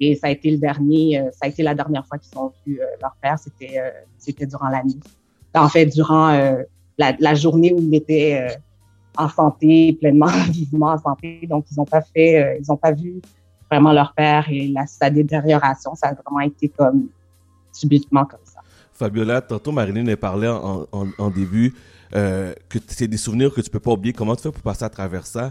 Et 0.00 0.14
ça 0.14 0.28
a 0.28 0.30
été 0.30 0.50
le 0.50 0.58
dernier, 0.58 1.18
euh, 1.18 1.30
ça 1.32 1.46
a 1.46 1.48
été 1.48 1.62
la 1.62 1.74
dernière 1.74 2.06
fois 2.06 2.18
qu'ils 2.18 2.38
ont 2.38 2.52
vu 2.64 2.80
euh, 2.80 2.84
leur 3.00 3.16
père. 3.20 3.38
C'était, 3.38 3.80
c'était 4.18 4.46
durant 4.46 4.68
la 4.68 4.84
nuit. 4.84 5.00
En 5.54 5.68
fait, 5.68 5.86
durant 5.86 6.28
la, 6.98 7.16
la, 7.18 7.34
journée 7.34 7.72
où 7.72 7.80
il 7.80 7.94
était 7.94 8.46
en 9.16 9.28
santé, 9.28 9.96
pleinement, 9.98 10.26
vivement 10.50 10.88
en 10.88 10.98
santé. 10.98 11.40
Donc, 11.48 11.64
ils 11.72 11.76
n'ont 11.76 11.86
pas 11.86 12.02
fait, 12.02 12.58
ils 12.60 12.70
n'ont 12.70 12.76
pas 12.76 12.92
vu 12.92 13.20
vraiment 13.70 13.92
leur 13.92 14.12
père 14.14 14.46
et 14.50 14.68
la, 14.68 14.86
sa 14.86 15.10
détérioration. 15.10 15.94
Ça 15.94 16.08
a 16.08 16.14
vraiment 16.14 16.40
été 16.40 16.68
comme 16.68 17.08
subitement 17.72 18.24
comme 18.24 18.44
ça. 18.44 18.60
Fabiola, 18.92 19.40
tantôt 19.40 19.72
Marilyn 19.72 20.06
a 20.08 20.16
parlé 20.16 20.46
en, 20.48 20.86
en, 20.92 21.06
en 21.18 21.30
début 21.30 21.74
euh, 22.14 22.54
que 22.68 22.78
c'est 22.86 23.08
des 23.08 23.16
souvenirs 23.16 23.52
que 23.52 23.60
tu 23.60 23.70
peux 23.70 23.80
pas 23.80 23.92
oublier. 23.92 24.12
Comment 24.12 24.36
tu 24.36 24.42
fais 24.42 24.52
pour 24.52 24.62
passer 24.62 24.84
à 24.84 24.88
travers 24.88 25.26
ça? 25.26 25.50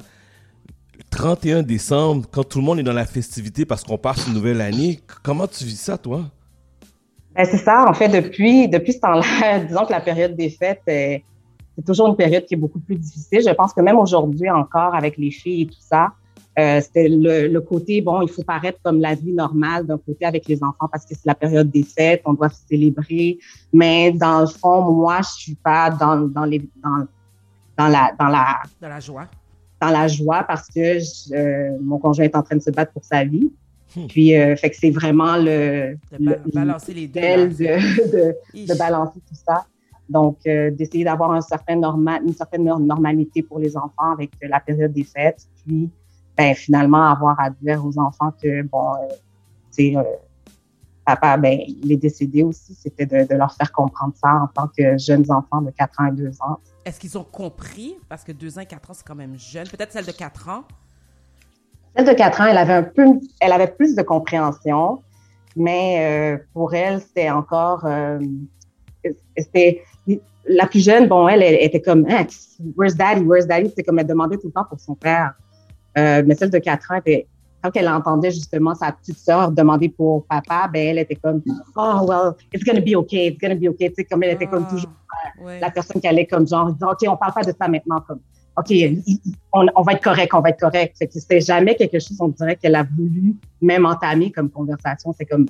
31 1.11 1.63
décembre, 1.63 2.25
quand 2.31 2.43
tout 2.43 2.57
le 2.59 2.63
monde 2.63 2.79
est 2.79 2.83
dans 2.83 2.93
la 2.93 3.05
festivité 3.05 3.65
parce 3.65 3.83
qu'on 3.83 3.97
passe 3.97 4.27
une 4.27 4.33
nouvelle 4.33 4.61
année, 4.61 4.99
comment 5.23 5.47
tu 5.47 5.63
vis 5.63 5.79
ça, 5.79 5.97
toi? 5.97 6.23
Ben, 7.35 7.45
c'est 7.45 7.57
ça, 7.57 7.85
en 7.87 7.93
fait, 7.93 8.09
depuis, 8.09 8.67
depuis 8.67 8.93
ce 8.93 8.99
temps-là, 8.99 9.59
disons 9.67 9.85
que 9.85 9.91
la 9.91 10.01
période 10.01 10.35
des 10.35 10.49
fêtes, 10.49 10.81
c'est 10.85 11.23
toujours 11.85 12.07
une 12.07 12.15
période 12.15 12.45
qui 12.45 12.55
est 12.55 12.57
beaucoup 12.57 12.79
plus 12.79 12.95
difficile. 12.95 13.41
Je 13.47 13.53
pense 13.53 13.73
que 13.73 13.81
même 13.81 13.99
aujourd'hui 13.99 14.49
encore, 14.49 14.95
avec 14.95 15.17
les 15.17 15.29
filles 15.29 15.63
et 15.63 15.67
tout 15.67 15.79
ça, 15.79 16.09
euh, 16.57 16.81
c'était 16.81 17.07
le, 17.07 17.47
le, 17.47 17.61
côté, 17.61 18.01
bon, 18.01 18.21
il 18.23 18.29
faut 18.29 18.41
paraître 18.41 18.79
comme 18.83 18.99
la 18.99 19.13
vie 19.13 19.31
normale 19.31 19.85
d'un 19.85 19.99
côté 19.99 20.25
avec 20.25 20.47
les 20.47 20.63
enfants 20.63 20.87
parce 20.91 21.05
que 21.05 21.13
c'est 21.13 21.25
la 21.25 21.35
période 21.35 21.69
des 21.69 21.83
fêtes, 21.83 22.23
on 22.25 22.33
doit 22.33 22.49
célébrer. 22.49 23.37
Mais 23.71 24.11
dans 24.11 24.41
le 24.41 24.47
fond, 24.47 24.91
moi, 24.91 25.19
je 25.21 25.41
suis 25.41 25.55
pas 25.55 25.91
dans, 25.91 26.17
dans, 26.21 26.45
les, 26.45 26.67
dans, 26.83 27.05
dans, 27.77 27.87
la, 27.87 28.11
dans, 28.17 28.27
la, 28.27 28.61
dans 28.81 28.89
la 28.89 28.99
joie. 28.99 29.27
Dans 29.79 29.89
la 29.89 30.07
joie 30.07 30.43
parce 30.47 30.67
que 30.67 31.35
euh, 31.35 31.77
mon 31.79 31.99
conjoint 31.99 32.25
est 32.25 32.35
en 32.35 32.41
train 32.41 32.55
de 32.55 32.61
se 32.61 32.71
battre 32.71 32.91
pour 32.91 33.05
sa 33.05 33.23
vie. 33.23 33.51
Hmm. 33.95 34.07
Puis, 34.07 34.35
euh, 34.35 34.55
fait 34.55 34.71
que 34.71 34.77
c'est 34.77 34.89
vraiment 34.89 35.37
le, 35.37 35.95
de 36.19 36.51
balancer 36.55 36.93
les 36.95 37.07
deux. 37.07 37.21
De, 37.21 37.53
de, 37.53 38.65
de, 38.65 38.77
balancer 38.79 39.19
tout 39.19 39.35
ça. 39.47 39.63
Donc, 40.09 40.37
euh, 40.47 40.71
d'essayer 40.71 41.03
d'avoir 41.03 41.33
un 41.33 41.41
certain 41.41 41.75
normal, 41.75 42.23
une 42.25 42.33
certaine 42.33 42.63
normalité 42.63 43.43
pour 43.43 43.59
les 43.59 43.77
enfants 43.77 44.11
avec 44.13 44.31
la 44.41 44.59
période 44.59 44.91
des 44.91 45.03
fêtes. 45.03 45.45
Puis, 45.63 45.91
ben, 46.37 46.53
finalement, 46.53 47.03
avoir 47.09 47.39
à 47.39 47.49
dire 47.49 47.83
aux 47.83 47.97
enfants 47.97 48.31
que, 48.41 48.61
bon, 48.63 48.93
c'est 49.71 49.97
euh, 49.97 50.03
papa, 51.03 51.37
ben, 51.37 51.59
il 51.67 51.91
est 51.91 51.97
décédé 51.97 52.43
aussi, 52.43 52.75
c'était 52.75 53.05
de, 53.05 53.33
leur 53.35 53.53
faire 53.53 53.71
comprendre 53.71 54.13
ça 54.15 54.43
en 54.43 54.47
tant 54.47 54.67
que 54.67 54.97
jeunes 54.97 55.25
enfants 55.31 55.61
de 55.61 55.71
4 55.71 56.01
ans 56.01 56.05
et 56.05 56.11
2 56.11 56.29
ans. 56.41 56.59
Est-ce 56.85 56.99
qu'ils 56.99 57.17
ont 57.17 57.23
compris? 57.23 57.97
Parce 58.07 58.23
que 58.23 58.31
2 58.31 58.59
ans 58.59 58.61
et 58.61 58.65
4 58.65 58.91
ans, 58.91 58.93
c'est 58.93 59.07
quand 59.07 59.15
même 59.15 59.37
jeune. 59.37 59.67
Peut-être 59.67 59.91
celle 59.91 60.05
de 60.05 60.11
4 60.11 60.49
ans? 60.49 60.63
Celle 61.95 62.05
de 62.05 62.13
4 62.13 62.41
ans, 62.41 62.45
elle 62.45 62.57
avait 62.57 62.73
un 62.73 62.83
peu, 62.83 63.19
elle 63.39 63.51
avait 63.51 63.67
plus 63.67 63.95
de 63.95 64.03
compréhension, 64.03 65.01
mais 65.55 66.37
euh, 66.37 66.43
pour 66.53 66.75
elle, 66.75 67.01
c'était 67.01 67.31
encore, 67.31 67.83
euh, 67.85 68.19
c'était, 69.35 69.83
la 70.49 70.67
plus 70.67 70.83
jeune, 70.83 71.07
bon, 71.07 71.27
elle, 71.27 71.41
elle 71.41 71.55
était 71.55 71.81
comme, 71.81 72.05
hein, 72.09 72.25
where's 72.77 72.95
daddy, 72.95 73.21
where's 73.21 73.47
daddy? 73.47 73.69
C'était 73.69 73.83
comme 73.83 73.97
elle 73.99 74.07
demandait 74.07 74.37
tout 74.37 74.47
le 74.47 74.53
temps 74.53 74.65
pour 74.65 74.79
son 74.79 74.95
père. 74.95 75.33
Euh, 75.97 76.23
mais 76.25 76.35
celle 76.35 76.49
de 76.49 76.59
4 76.59 76.91
ans, 76.91 76.99
quand 77.63 77.71
elle 77.75 77.89
entendait 77.89 78.31
justement 78.31 78.75
sa 78.75 78.91
petite 78.91 79.17
sœur 79.17 79.51
demander 79.51 79.89
pour 79.89 80.25
papa, 80.25 80.69
ben 80.71 80.89
elle 80.89 80.99
était 80.99 81.15
comme 81.15 81.41
oh 81.75 82.05
well 82.07 82.33
it's 82.53 82.63
gonna 82.63 82.81
be 82.81 82.95
okay, 82.95 83.27
it's 83.27 83.39
gonna 83.39 83.55
be 83.55 83.67
okay, 83.67 83.89
tu 83.89 83.95
sais 83.95 84.03
comme 84.03 84.23
elle 84.23 84.35
était 84.35 84.45
comme 84.45 84.65
ah, 84.67 84.71
toujours 84.71 84.91
euh, 85.45 85.59
la 85.59 85.71
personne 85.71 85.99
qui 85.99 86.07
allait 86.07 86.27
comme 86.27 86.47
genre 86.47 86.69
ok 86.69 87.07
on 87.07 87.17
parle 87.17 87.33
pas 87.33 87.43
de 87.43 87.53
ça 87.59 87.67
maintenant 87.67 87.99
comme 88.07 88.19
ok 88.57 88.71
on, 89.53 89.81
va 89.81 89.93
être 89.93 90.03
correct, 90.03 90.33
on 90.35 90.41
va 90.41 90.49
être 90.49 90.59
correct. 90.59 90.95
c'était 90.99 91.41
jamais 91.41 91.75
quelque 91.75 91.99
chose 91.99 92.17
on 92.19 92.27
dirait 92.27 92.55
qu'elle 92.55 92.75
a 92.75 92.83
voulu 92.83 93.35
même 93.61 93.85
entamer 93.85 94.31
comme 94.31 94.49
conversation. 94.51 95.13
C'est 95.17 95.25
comme 95.25 95.47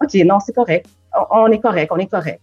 ok 0.00 0.14
non 0.24 0.38
c'est 0.38 0.54
correct, 0.54 0.86
on 1.32 1.48
est 1.48 1.60
correct, 1.60 1.90
on 1.92 1.98
est 1.98 2.06
correct. 2.06 2.40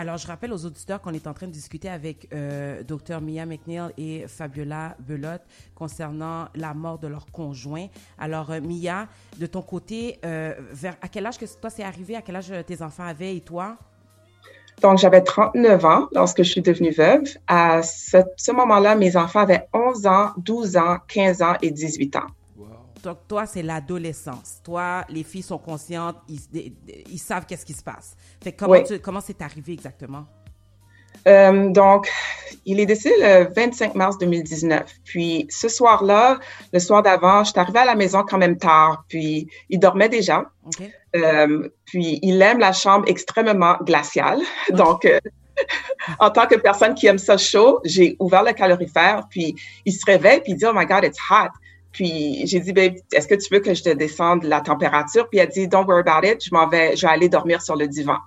Alors, 0.00 0.16
je 0.16 0.28
rappelle 0.28 0.52
aux 0.52 0.64
auditeurs 0.64 1.00
qu'on 1.00 1.12
est 1.12 1.26
en 1.26 1.34
train 1.34 1.48
de 1.48 1.52
discuter 1.52 1.88
avec 1.88 2.28
euh, 2.32 2.84
Dr. 2.84 3.20
Mia 3.20 3.44
McNeil 3.44 3.90
et 3.98 4.28
Fabiola 4.28 4.94
Belotte 5.00 5.42
concernant 5.74 6.46
la 6.54 6.72
mort 6.72 7.00
de 7.00 7.08
leur 7.08 7.26
conjoint. 7.32 7.88
Alors, 8.16 8.52
euh, 8.52 8.60
Mia, 8.60 9.08
de 9.38 9.46
ton 9.46 9.60
côté, 9.60 10.20
euh, 10.24 10.54
vers, 10.70 10.94
à 11.02 11.08
quel 11.08 11.26
âge 11.26 11.36
que 11.36 11.46
toi 11.60 11.68
c'est 11.68 11.82
arrivé? 11.82 12.14
À 12.14 12.22
quel 12.22 12.36
âge 12.36 12.52
tes 12.64 12.80
enfants 12.80 13.02
avaient 13.02 13.34
et 13.34 13.40
toi? 13.40 13.76
Donc, 14.82 14.98
j'avais 14.98 15.20
39 15.20 15.84
ans 15.84 16.06
lorsque 16.12 16.44
je 16.44 16.48
suis 16.52 16.62
devenue 16.62 16.92
veuve. 16.92 17.36
À 17.48 17.82
ce, 17.82 18.18
ce 18.36 18.52
moment-là, 18.52 18.94
mes 18.94 19.16
enfants 19.16 19.40
avaient 19.40 19.66
11 19.72 20.06
ans, 20.06 20.30
12 20.36 20.76
ans, 20.76 20.98
15 21.08 21.42
ans 21.42 21.54
et 21.60 21.72
18 21.72 22.14
ans. 22.14 22.26
Donc, 23.02 23.18
toi, 23.28 23.46
c'est 23.46 23.62
l'adolescence. 23.62 24.60
Toi, 24.64 25.04
les 25.08 25.22
filles 25.22 25.42
sont 25.42 25.58
conscientes, 25.58 26.16
ils, 26.28 26.72
ils 27.10 27.18
savent 27.18 27.46
qu'est-ce 27.46 27.64
qui 27.64 27.74
se 27.74 27.82
passe. 27.82 28.16
Fait 28.42 28.52
comment, 28.52 28.82
comment 29.02 29.20
c'est 29.20 29.40
arrivé 29.42 29.72
exactement? 29.72 30.26
Euh, 31.26 31.68
donc, 31.70 32.10
il 32.64 32.80
est 32.80 32.86
décédé 32.86 33.14
le 33.20 33.52
25 33.54 33.94
mars 33.94 34.18
2019. 34.18 34.84
Puis, 35.04 35.46
ce 35.50 35.68
soir-là, 35.68 36.38
le 36.72 36.78
soir 36.78 37.02
d'avant, 37.02 37.44
je 37.44 37.50
suis 37.50 37.60
arrivée 37.60 37.80
à 37.80 37.84
la 37.84 37.94
maison 37.94 38.24
quand 38.26 38.38
même 38.38 38.56
tard. 38.56 39.04
Puis, 39.08 39.48
il 39.68 39.78
dormait 39.78 40.08
déjà. 40.08 40.44
Euh, 41.16 41.68
puis, 41.84 42.18
il 42.22 42.40
aime 42.40 42.58
la 42.58 42.72
chambre 42.72 43.04
extrêmement 43.08 43.76
glaciale. 43.82 44.40
Donc, 44.70 45.04
euh, 45.04 45.18
en 46.20 46.30
tant 46.30 46.46
que 46.46 46.54
personne 46.56 46.94
qui 46.94 47.06
aime 47.06 47.18
ça 47.18 47.36
chaud, 47.36 47.80
j'ai 47.84 48.16
ouvert 48.20 48.42
le 48.42 48.52
calorifère. 48.52 49.24
Puis, 49.28 49.54
il 49.84 49.92
se 49.92 50.04
réveille. 50.06 50.40
Puis, 50.40 50.52
il 50.52 50.56
dit, 50.56 50.66
Oh 50.66 50.72
my 50.74 50.86
God, 50.86 51.04
it's 51.04 51.18
hot. 51.30 51.50
Puis 51.98 52.46
j'ai 52.46 52.60
dit, 52.60 52.72
babe, 52.72 52.94
est-ce 53.12 53.26
que 53.26 53.34
tu 53.34 53.52
veux 53.52 53.58
que 53.58 53.74
je 53.74 53.82
te 53.82 53.88
descende 53.88 54.44
la 54.44 54.60
température? 54.60 55.28
Puis 55.28 55.40
elle 55.40 55.48
a 55.48 55.50
dit, 55.50 55.66
don't 55.66 55.84
worry 55.84 56.04
about 56.06 56.24
it, 56.24 56.44
je 56.44 56.54
m'en 56.54 56.68
vais, 56.68 56.94
je 56.94 57.04
vais 57.04 57.12
aller 57.12 57.28
dormir 57.28 57.60
sur 57.60 57.74
le 57.74 57.88
divan. 57.88 58.18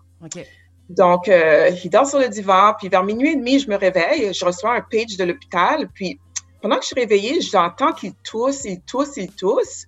Donc, 0.90 1.30
euh, 1.30 1.72
il 1.82 1.90
dort 1.90 2.06
sur 2.06 2.20
le 2.20 2.28
divan, 2.28 2.74
puis 2.78 2.90
vers 2.90 3.06
minuit 3.06 3.32
et 3.32 3.36
demi, 3.38 3.60
je 3.60 3.70
me 3.70 3.78
réveille, 3.78 4.34
je 4.34 4.44
reçois 4.44 4.76
un 4.76 4.82
page 4.82 5.16
de 5.16 5.24
l'hôpital, 5.24 5.88
puis 5.94 6.20
pendant 6.62 6.76
que 6.76 6.82
je 6.82 6.88
suis 6.88 7.00
réveillée, 7.00 7.40
j'entends 7.40 7.94
qu'il 7.94 8.14
tousse, 8.26 8.66
il 8.66 8.82
tousse, 8.82 9.16
il 9.16 9.32
tousse. 9.32 9.86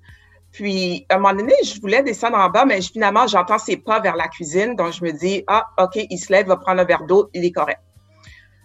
Puis, 0.54 1.06
à 1.10 1.16
un 1.16 1.18
moment 1.18 1.34
donné, 1.34 1.54
je 1.66 1.82
voulais 1.82 2.04
descendre 2.04 2.38
en 2.38 2.50
bas, 2.50 2.64
mais 2.64 2.82
finalement, 2.82 3.28
j'entends 3.28 3.60
ses 3.60 3.76
pas 3.76 4.00
vers 4.00 4.16
la 4.16 4.30
cuisine, 4.30 4.78
donc 4.78 4.94
je 4.94 5.04
me 5.04 5.12
dis, 5.12 5.44
ah, 5.48 5.66
OK, 5.78 6.00
il 6.10 6.18
se 6.18 6.32
lève, 6.32 6.48
va 6.48 6.56
prendre 6.56 6.80
un 6.80 6.86
verre 6.86 7.04
d'eau, 7.04 7.30
il 7.34 7.44
est 7.44 7.52
correct 7.52 7.82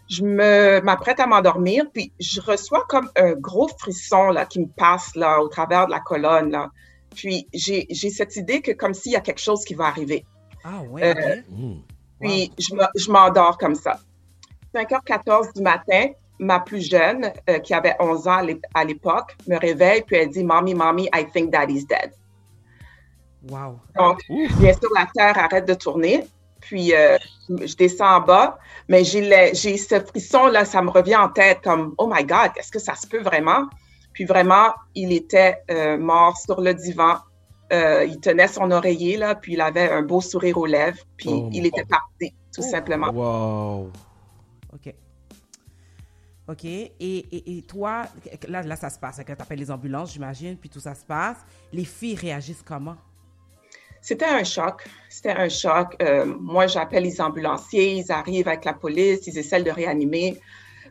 je 0.09 0.23
me 0.23 0.81
m'apprête 0.81 1.21
à 1.21 1.27
m'endormir, 1.27 1.85
puis 1.93 2.13
je 2.19 2.41
reçois 2.41 2.85
comme 2.89 3.11
un 3.17 3.33
gros 3.35 3.69
frisson 3.69 4.29
là 4.29 4.47
qui 4.47 4.61
me 4.61 4.67
passe 4.67 5.15
là 5.15 5.41
au 5.41 5.49
travers 5.49 5.87
de 5.87 5.93
la 5.93 6.01
colonne 6.01 6.51
là. 6.51 6.71
Puis 7.15 7.47
j'ai 7.53 7.87
j'ai 7.91 8.11
cette 8.11 8.37
idée 8.37 8.61
que 8.61 8.73
comme 8.73 8.95
s'il 8.95 9.13
y 9.13 9.17
a 9.17 9.21
quelque 9.21 9.41
chose 9.41 9.65
qui 9.65 9.75
va 9.75 9.87
arriver. 9.87 10.25
Ah 10.65 10.81
ouais. 10.91 11.17
Euh. 11.17 11.75
Puis 12.21 12.53
je 12.59 13.11
m'endors 13.11 13.59
comme 13.59 13.75
ça. 13.75 14.01
5h14 14.75 15.55
du 15.55 15.63
matin, 15.63 16.09
ma 16.39 16.61
plus 16.61 16.89
jeune, 16.89 17.33
euh, 17.49 17.59
qui 17.59 17.75
avait 17.75 17.97
11 18.01 18.29
ans 18.29 18.47
à 18.75 18.85
l'époque, 18.85 19.37
me 19.47 19.59
réveille, 19.59 20.03
puis 20.03 20.17
elle 20.17 20.29
dit 20.29 20.45
Mommy, 20.45 20.75
Mommy, 20.75 21.09
I 21.15 21.27
think 21.33 21.51
daddy's 21.51 21.87
dead. 21.87 22.13
Wow. 23.49 23.81
Donc, 23.97 24.21
bien 24.29 24.73
sûr, 24.73 24.91
la 24.95 25.07
terre 25.15 25.39
arrête 25.39 25.67
de 25.67 25.75
tourner. 25.75 26.27
Puis, 26.61 26.95
euh, 26.95 27.17
je 27.49 27.77
descends 27.77 28.17
en 28.17 28.21
bas, 28.21 28.59
mais 28.89 29.05
j'ai 29.05 29.77
ce 29.77 30.01
frisson-là, 30.01 30.65
ça 30.65 30.83
me 30.83 30.91
revient 30.91 31.17
en 31.17 31.29
tête 31.29 31.61
comme, 31.63 31.95
oh 31.99 32.11
my 32.13 32.25
God, 32.25 32.51
est-ce 32.57 32.71
que 32.71 32.79
ça 32.79 32.95
se 32.95 33.07
peut 33.07 33.23
vraiment? 33.23 33.69
Puis 34.13 34.25
vraiment, 34.25 34.75
il 34.95 35.13
était 35.13 35.63
euh, 35.71 35.97
mort 35.97 36.37
sur 36.37 36.61
le 36.61 36.75
divan. 36.75 37.19
Euh, 37.73 38.05
il 38.05 38.19
tenait 38.21 38.49
son 38.49 38.71
oreiller, 38.71 39.17
là, 39.17 39.35
puis 39.35 39.53
il 39.53 39.61
avait 39.61 39.91
un 39.91 40.03
beau 40.03 40.21
sourire 40.21 40.57
aux 40.57 40.67
lèvres, 40.67 40.99
puis 41.17 41.29
oh 41.31 41.51
il 41.53 41.67
était 41.67 41.85
parti, 41.85 42.35
tout 42.53 42.63
oh. 42.63 42.71
simplement. 42.71 43.11
Wow! 43.13 43.93
OK. 44.73 44.95
OK. 46.49 46.65
Et, 46.65 47.59
et, 47.59 47.63
toi, 47.63 48.05
là, 48.49 48.63
là, 48.63 48.75
ça 48.75 48.89
se 48.89 48.99
passe. 48.99 49.19
Quand 49.19 49.37
tu 49.37 49.43
appelles 49.43 49.59
les 49.59 49.71
ambulances, 49.71 50.15
j'imagine, 50.15 50.57
puis 50.57 50.71
tout 50.71 50.81
ça 50.81 50.95
se 50.95 51.05
passe. 51.05 51.37
Les 51.73 51.85
filles 51.85 52.17
réagissent 52.17 52.63
comment? 52.63 52.97
C'était 54.01 54.27
un 54.27 54.45
choc. 54.45 54.85
C'était 55.09 55.31
un 55.31 55.49
choc. 55.49 55.97
Euh, 56.03 56.25
moi, 56.25 56.67
j'appelle 56.67 57.05
les 57.05 57.21
ambulanciers, 57.21 57.95
ils 57.95 58.13
arrivent 58.13 58.49
avec 58.49 58.65
la 58.65 58.73
police, 58.73 59.27
ils 59.27 59.39
essaient 59.39 59.63
de 59.63 59.71
réanimer. 59.71 60.39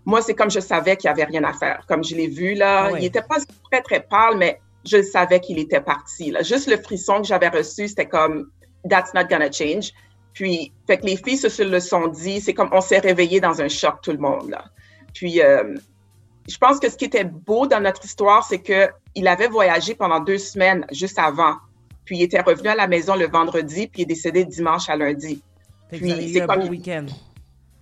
Moi, 0.06 0.22
c'est 0.22 0.34
comme 0.34 0.52
je 0.52 0.60
savais 0.60 0.96
qu'il 0.96 1.10
n'y 1.10 1.22
avait 1.22 1.32
rien 1.32 1.44
à 1.44 1.54
faire. 1.54 1.84
Comme 1.88 2.04
je 2.04 2.16
l'ai 2.16 2.28
vu, 2.28 2.54
là, 2.54 2.92
il 2.92 3.02
n'était 3.02 3.22
pas 3.22 3.38
très, 3.70 3.82
très 3.82 4.02
pâle, 4.02 4.38
mais 4.38 4.60
je 4.86 5.02
savais 5.02 5.40
qu'il 5.40 5.60
était 5.60 5.82
parti. 5.82 6.32
Là. 6.32 6.44
Juste 6.44 6.70
le 6.70 6.78
frisson 6.78 7.22
que 7.22 7.28
j'avais 7.28 7.50
reçu, 7.50 7.88
c'était 7.88 8.06
comme 8.06 8.50
That's 8.90 9.14
not 9.14 9.26
gonna 9.26 9.52
change. 9.52 9.92
Puis, 10.34 10.72
fait 10.86 10.98
que 10.98 11.06
les 11.06 11.18
filles 11.18 11.38
se 11.38 11.64
le 11.64 11.80
sont 11.80 12.08
dit, 12.08 12.40
c'est 12.40 12.54
comme 12.54 12.70
on 12.72 12.80
s'est 12.80 13.00
réveillé 13.00 13.40
dans 13.40 13.62
un 13.62 13.68
choc, 13.68 14.02
tout 14.02 14.12
le 14.12 14.20
monde. 14.20 14.50
Là. 14.50 14.66
Puis, 15.14 15.42
euh, 15.42 15.76
je 16.48 16.58
pense 16.58 16.80
que 16.80 16.90
ce 16.90 16.96
qui 16.96 17.06
était 17.06 17.24
beau 17.24 17.68
dans 17.68 17.82
notre 17.82 18.06
histoire, 18.06 18.46
c'est 18.46 18.62
qu'il 18.62 19.28
avait 19.28 19.48
voyagé 19.48 19.96
pendant 19.96 20.20
deux 20.20 20.38
semaines 20.38 20.86
juste 20.92 21.20
avant. 21.20 21.56
Puis, 22.08 22.18
il 22.18 22.24
était 22.24 22.42
revenu 22.42 22.70
à 22.70 22.76
la 22.76 22.88
maison 22.88 23.16
le 23.16 23.28
vendredi, 23.28 23.88
puis 23.88 24.02
il 24.02 24.04
est 24.04 24.06
décédé 24.06 24.46
dimanche 24.46 24.90
à 24.90 24.96
lundi. 24.96 25.44
puis, 25.92 26.32
c'est 26.34 26.42
un 26.42 26.68
week-end. 26.68 27.06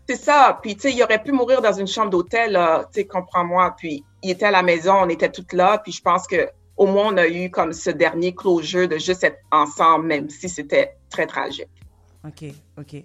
C'est 0.09 0.17
ça. 0.17 0.59
Puis, 0.61 0.75
tu 0.75 0.81
sais, 0.81 0.91
il 0.91 1.01
aurait 1.03 1.21
pu 1.21 1.31
mourir 1.31 1.61
dans 1.61 1.73
une 1.73 1.87
chambre 1.87 2.09
d'hôtel, 2.09 2.59
tu 2.91 3.01
sais, 3.01 3.05
comprends-moi. 3.05 3.75
Puis, 3.77 4.03
il 4.23 4.31
était 4.31 4.45
à 4.45 4.51
la 4.51 4.63
maison, 4.63 4.95
on 5.01 5.09
était 5.09 5.31
toutes 5.31 5.53
là. 5.53 5.77
Puis, 5.77 5.93
je 5.93 6.01
pense 6.01 6.27
que 6.27 6.49
au 6.77 6.87
moins, 6.87 7.13
on 7.13 7.17
a 7.17 7.27
eu 7.27 7.49
comme 7.49 7.71
ce 7.71 7.89
dernier 7.89 8.33
closure 8.33 8.87
de 8.87 8.97
juste 8.97 9.23
être 9.23 9.39
ensemble, 9.51 10.07
même 10.07 10.29
si 10.29 10.49
c'était 10.49 10.97
très 11.09 11.25
tragique. 11.25 11.69
OK, 12.25 12.45
OK. 12.77 13.03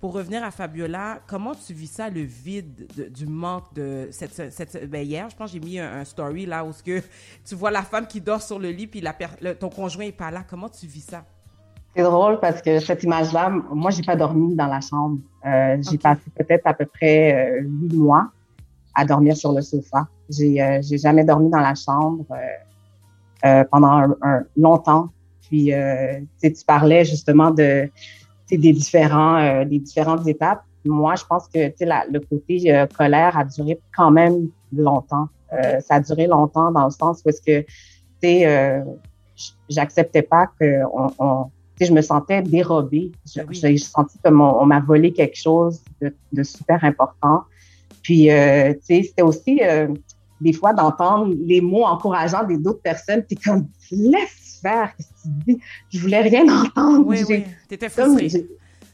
Pour 0.00 0.12
revenir 0.12 0.44
à 0.44 0.50
Fabiola, 0.50 1.20
comment 1.26 1.54
tu 1.54 1.72
vis 1.72 1.86
ça, 1.86 2.10
le 2.10 2.20
vide 2.20 2.86
du 3.14 3.26
manque 3.26 3.72
de 3.74 4.08
cette, 4.10 4.52
cette 4.52 4.90
ben 4.90 5.02
hier, 5.02 5.30
je 5.30 5.36
pense 5.36 5.52
j'ai 5.52 5.60
mis 5.60 5.78
un, 5.78 6.04
story 6.04 6.44
là 6.44 6.64
où 6.66 6.70
que 6.84 7.00
tu 7.44 7.54
vois 7.54 7.70
la 7.70 7.82
femme 7.82 8.06
qui 8.06 8.20
dort 8.20 8.42
sur 8.42 8.58
le 8.58 8.68
lit 8.70 8.86
puis 8.86 9.00
la, 9.00 9.14
ton 9.54 9.70
conjoint 9.70 10.04
est 10.04 10.12
pas 10.12 10.30
là. 10.30 10.44
Comment 10.48 10.68
tu 10.68 10.86
vis 10.86 11.00
ça? 11.00 11.24
C'est 11.96 12.02
drôle 12.02 12.38
parce 12.40 12.60
que 12.60 12.78
cette 12.78 13.04
image-là, 13.04 13.48
moi, 13.48 13.90
j'ai 13.90 14.02
pas 14.02 14.16
dormi 14.16 14.54
dans 14.54 14.66
la 14.66 14.82
chambre. 14.82 15.18
Euh, 15.46 15.78
j'ai 15.80 15.96
passé 15.96 16.20
peut-être 16.36 16.66
à 16.66 16.74
peu 16.74 16.84
près 16.84 17.58
euh, 17.58 17.62
huit 17.62 17.96
mois 17.96 18.28
à 18.94 19.06
dormir 19.06 19.34
sur 19.34 19.52
le 19.52 19.62
sofa. 19.62 20.06
J'ai 20.28 20.62
euh, 20.62 20.82
jamais 20.82 21.24
dormi 21.24 21.48
dans 21.48 21.60
la 21.60 21.74
chambre 21.74 22.26
pendant 23.70 24.14
un, 24.20 24.42
longtemps. 24.58 25.08
Puis, 25.48 25.72
tu 26.42 26.64
parlais 26.66 27.04
justement 27.04 27.50
de 27.50 27.88
des 28.50 28.72
différents 28.72 29.64
des 29.64 29.78
différentes 29.78 30.26
étapes. 30.26 30.62
Moi, 30.84 31.14
je 31.16 31.24
pense 31.24 31.48
que 31.48 31.72
la, 31.80 32.04
le 32.10 32.20
côté 32.20 32.86
colère 32.96 33.36
a 33.36 33.44
duré 33.44 33.80
quand 33.96 34.10
même 34.10 34.48
longtemps. 34.72 35.28
ça 35.50 35.96
a 35.96 36.00
duré 36.00 36.26
longtemps 36.26 36.70
dans 36.70 36.84
le 36.84 36.90
sens 36.90 37.22
où 37.24 37.28
est-ce 37.28 37.42
que 37.42 37.62
tu 37.62 37.68
sais 38.22 38.84
j'acceptais 39.68 40.22
pas 40.22 40.46
que 40.58 40.82
on 40.92 41.50
je 41.84 41.92
me 41.92 42.00
sentais 42.00 42.42
dérobée. 42.42 43.12
J'ai 43.26 43.44
ben 43.44 43.78
senti 43.78 44.18
comme 44.24 44.40
on, 44.40 44.64
m'a 44.64 44.80
volé 44.80 45.12
quelque 45.12 45.36
chose 45.36 45.82
de, 46.00 46.42
super 46.42 46.82
important. 46.84 47.42
Puis, 48.02 48.30
euh, 48.30 48.72
tu 48.74 48.80
sais, 48.82 49.02
c'était 49.02 49.22
aussi 49.22 49.60
euh, 49.62 49.88
des 50.40 50.52
fois 50.52 50.72
d'entendre 50.72 51.34
les 51.44 51.60
mots 51.60 51.84
encourageants 51.84 52.44
des 52.44 52.56
d'autres 52.56 52.80
personnes. 52.80 53.22
Puis 53.22 53.36
comme, 53.36 53.68
laisse 53.90 54.60
faire, 54.62 54.94
qu'est-ce 54.96 55.15
Je 55.90 55.98
voulais 55.98 56.20
rien 56.20 56.44
entendre. 56.64 57.06
Oui, 57.06 57.24
oui. 57.28 57.44
T'étais 57.68 57.88
frustrée. 57.88 58.46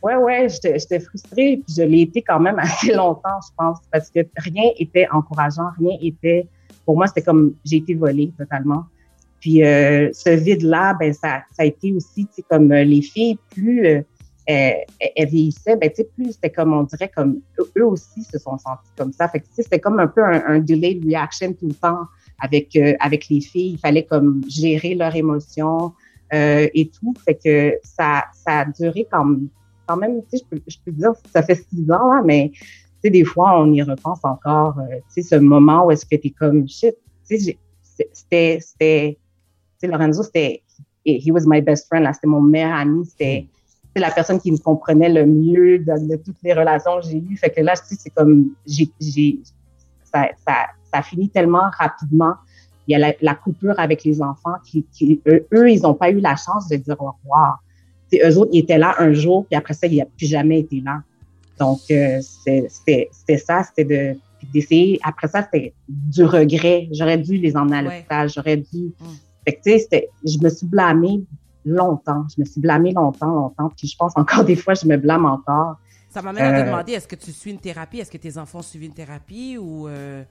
Oui, 0.03 0.13
oui, 0.21 0.49
j'étais 0.49 1.01
frustrée. 1.01 1.63
Puis 1.65 1.75
je 1.77 1.83
l'ai 1.83 2.01
été 2.03 2.23
quand 2.23 2.41
même 2.41 2.59
assez 2.59 2.93
longtemps, 2.93 3.41
je 3.47 3.55
pense, 3.57 3.79
parce 3.91 4.11
que 4.11 4.21
rien 4.37 4.71
était 4.79 5.07
encourageant, 5.11 5.71
rien 5.79 5.97
était. 6.01 6.49
Pour 6.85 6.97
moi, 6.97 7.07
c'était 7.07 7.23
comme 7.23 7.55
j'ai 7.65 7.77
été 7.77 7.95
volée 7.95 8.33
totalement. 8.37 8.85
Puis 9.41 9.65
euh, 9.65 10.11
ce 10.13 10.31
vide-là, 10.31 10.95
ben 10.95 11.13
ça, 11.13 11.43
ça 11.51 11.63
a 11.63 11.65
été 11.65 11.93
aussi, 11.93 12.27
tu 12.27 12.35
sais, 12.35 12.45
comme 12.49 12.71
euh, 12.73 12.85
les 12.85 13.03
filles, 13.03 13.39
plus 13.51 13.87
euh, 13.87 14.03
elles, 14.47 15.29
vieillissaient, 15.29 15.77
ben 15.77 15.91
tu 15.91 15.97
sais, 15.97 16.09
plus 16.15 16.33
c'était 16.33 16.51
comme, 16.51 16.73
on 16.73 16.85
dirait, 16.85 17.11
comme 17.15 17.41
eux 17.77 17.87
aussi 17.87 18.23
se 18.23 18.39
sont 18.39 18.57
sentis 18.59 18.91
comme 18.97 19.13
ça. 19.13 19.29
Fait 19.29 19.41
que 19.41 19.47
tu 19.47 19.55
sais, 19.55 19.63
c'était 19.63 19.81
comme 19.81 19.99
un 19.99 20.07
peu 20.07 20.25
un, 20.25 20.45
un, 20.47 20.59
delayed 20.61 21.05
reaction 21.05 21.53
tout 21.55 21.67
le 21.67 21.75
temps 21.75 22.07
avec 22.41 22.77
avec 23.01 23.29
les 23.29 23.41
filles. 23.41 23.73
Il 23.73 23.79
fallait 23.79 24.05
comme 24.05 24.43
gérer 24.49 24.95
leurs 24.95 25.15
émotions 25.15 25.93
et 26.33 26.91
tout. 26.99 27.15
Fait 27.25 27.35
que 27.35 27.79
ça, 27.83 28.25
ça 28.33 28.61
a 28.61 28.65
duré 28.65 29.07
comme, 29.11 29.49
quand 29.87 29.97
même, 29.97 30.23
tu 30.23 30.39
sais, 30.39 30.45
je 30.45 30.57
peux, 30.57 30.63
je 30.67 30.77
peux 30.85 30.93
dire, 30.93 31.13
ça 31.33 31.43
fait 31.43 31.55
six 31.55 31.91
ans, 31.91 32.13
là, 32.13 32.23
mais 32.25 32.51
tu 32.53 32.61
sais, 33.05 33.11
des 33.11 33.25
fois, 33.25 33.61
on 33.61 33.73
y 33.73 33.83
repense 33.83 34.21
encore, 34.23 34.79
tu 35.15 35.23
sais, 35.23 35.23
ce 35.23 35.35
moment 35.37 35.87
où 35.87 35.91
est-ce 35.91 36.07
que 36.07 36.17
t'es 36.17 36.31
comme, 36.31 36.69
shit, 36.69 36.97
tu 37.29 37.39
sais, 37.39 37.59
c'était, 38.13 38.59
c'était, 38.61 39.19
Lorenzo, 39.83 40.23
c'était, 40.23 40.63
he 41.05 41.31
was 41.31 41.43
my 41.47 41.61
best 41.61 41.87
friend, 41.89 42.05
là, 42.05 42.13
c'était 42.13 42.29
mon 42.29 42.41
meilleur 42.41 42.75
ami, 42.75 43.05
c'était, 43.05 43.47
la 43.97 44.11
personne 44.11 44.41
qui 44.41 44.51
me 44.51 44.57
comprenait 44.57 45.11
le 45.11 45.27
mieux 45.27 45.79
de, 45.81 46.17
toutes 46.17 46.43
les 46.43 46.55
relations 46.55 47.01
que 47.01 47.07
j'ai 47.09 47.19
eues. 47.19 47.37
Fait 47.37 47.51
que 47.51 47.61
là, 47.61 47.75
c'est 47.77 48.09
comme, 48.11 48.53
j'ai, 48.67 48.89
ça, 50.05 50.29
ça, 50.47 50.69
ça 50.93 51.03
finit 51.03 51.29
tellement 51.29 51.71
rapidement. 51.79 52.35
Il 52.89 52.99
y 52.99 53.03
a 53.03 53.15
la, 53.21 53.35
coupure 53.35 53.79
avec 53.79 54.05
les 54.05 54.21
enfants 54.21 54.57
qui, 54.65 54.85
qui 54.93 55.21
eux, 55.27 55.71
ils 55.71 55.83
n'ont 55.83 55.95
pas 55.95 56.11
eu 56.11 56.21
la 56.21 56.37
chance 56.37 56.69
de 56.69 56.77
dire 56.77 56.97
au 57.01 57.13
revoir. 57.23 57.63
T'sais, 58.09 58.21
eux 58.29 58.39
autres, 58.39 58.51
ils 58.53 58.61
étaient 58.61 58.79
là 58.79 58.97
un 58.99 59.13
jour, 59.13 59.47
puis 59.47 59.57
après 59.57 59.75
ça, 59.75 59.87
ils 59.87 59.99
n'ont 59.99 60.11
plus 60.17 60.27
jamais 60.27 60.61
été 60.61 60.81
là. 60.81 61.03
Donc, 61.59 61.81
euh, 61.91 62.21
c'était 62.21 63.09
ça, 63.39 63.63
c'était 63.63 63.85
de 63.85 64.19
d'essayer. 64.53 64.99
Après 65.05 65.29
ça, 65.29 65.43
c'était 65.43 65.73
du 65.89 66.25
regret. 66.25 66.89
J'aurais 66.93 67.19
dû 67.19 67.37
les 67.37 67.57
emmener 67.57 67.77
à 67.77 67.83
l'hôpital, 67.83 68.29
j'aurais 68.29 68.57
dû. 68.57 68.93
Mm. 68.99 69.07
Fait 69.45 69.53
que, 69.55 69.63
tu 69.63 69.79
sais, 69.79 70.09
je 70.25 70.39
me 70.43 70.49
suis 70.49 70.67
blâmée 70.67 71.23
longtemps. 71.65 72.25
Je 72.35 72.41
me 72.41 72.45
suis 72.45 72.61
blâmée 72.61 72.93
longtemps, 72.93 73.31
longtemps. 73.31 73.71
Puis 73.77 73.89
je 73.89 73.97
pense 73.97 74.13
encore 74.17 74.45
des 74.53 74.57
fois, 74.57 74.75
je 74.75 74.87
me 74.87 74.97
blâme 74.97 75.25
encore. 75.25 75.77
Ça 76.11 76.21
m'amène 76.21 76.45
à 76.45 76.59
te 76.59 76.63
euh, 76.63 76.67
demander, 76.67 76.93
est-ce 76.93 77.09
que 77.09 77.17
tu 77.17 77.33
suis 77.33 77.51
une 77.51 77.59
thérapie? 77.59 78.01
Est-ce 78.01 78.11
que 78.11 78.19
tes 78.19 78.37
enfants 78.37 78.63
suivent 78.63 78.85
une 78.85 78.93
thérapie 78.93 79.57
ou... 79.59 79.89
Euh... 79.89 80.25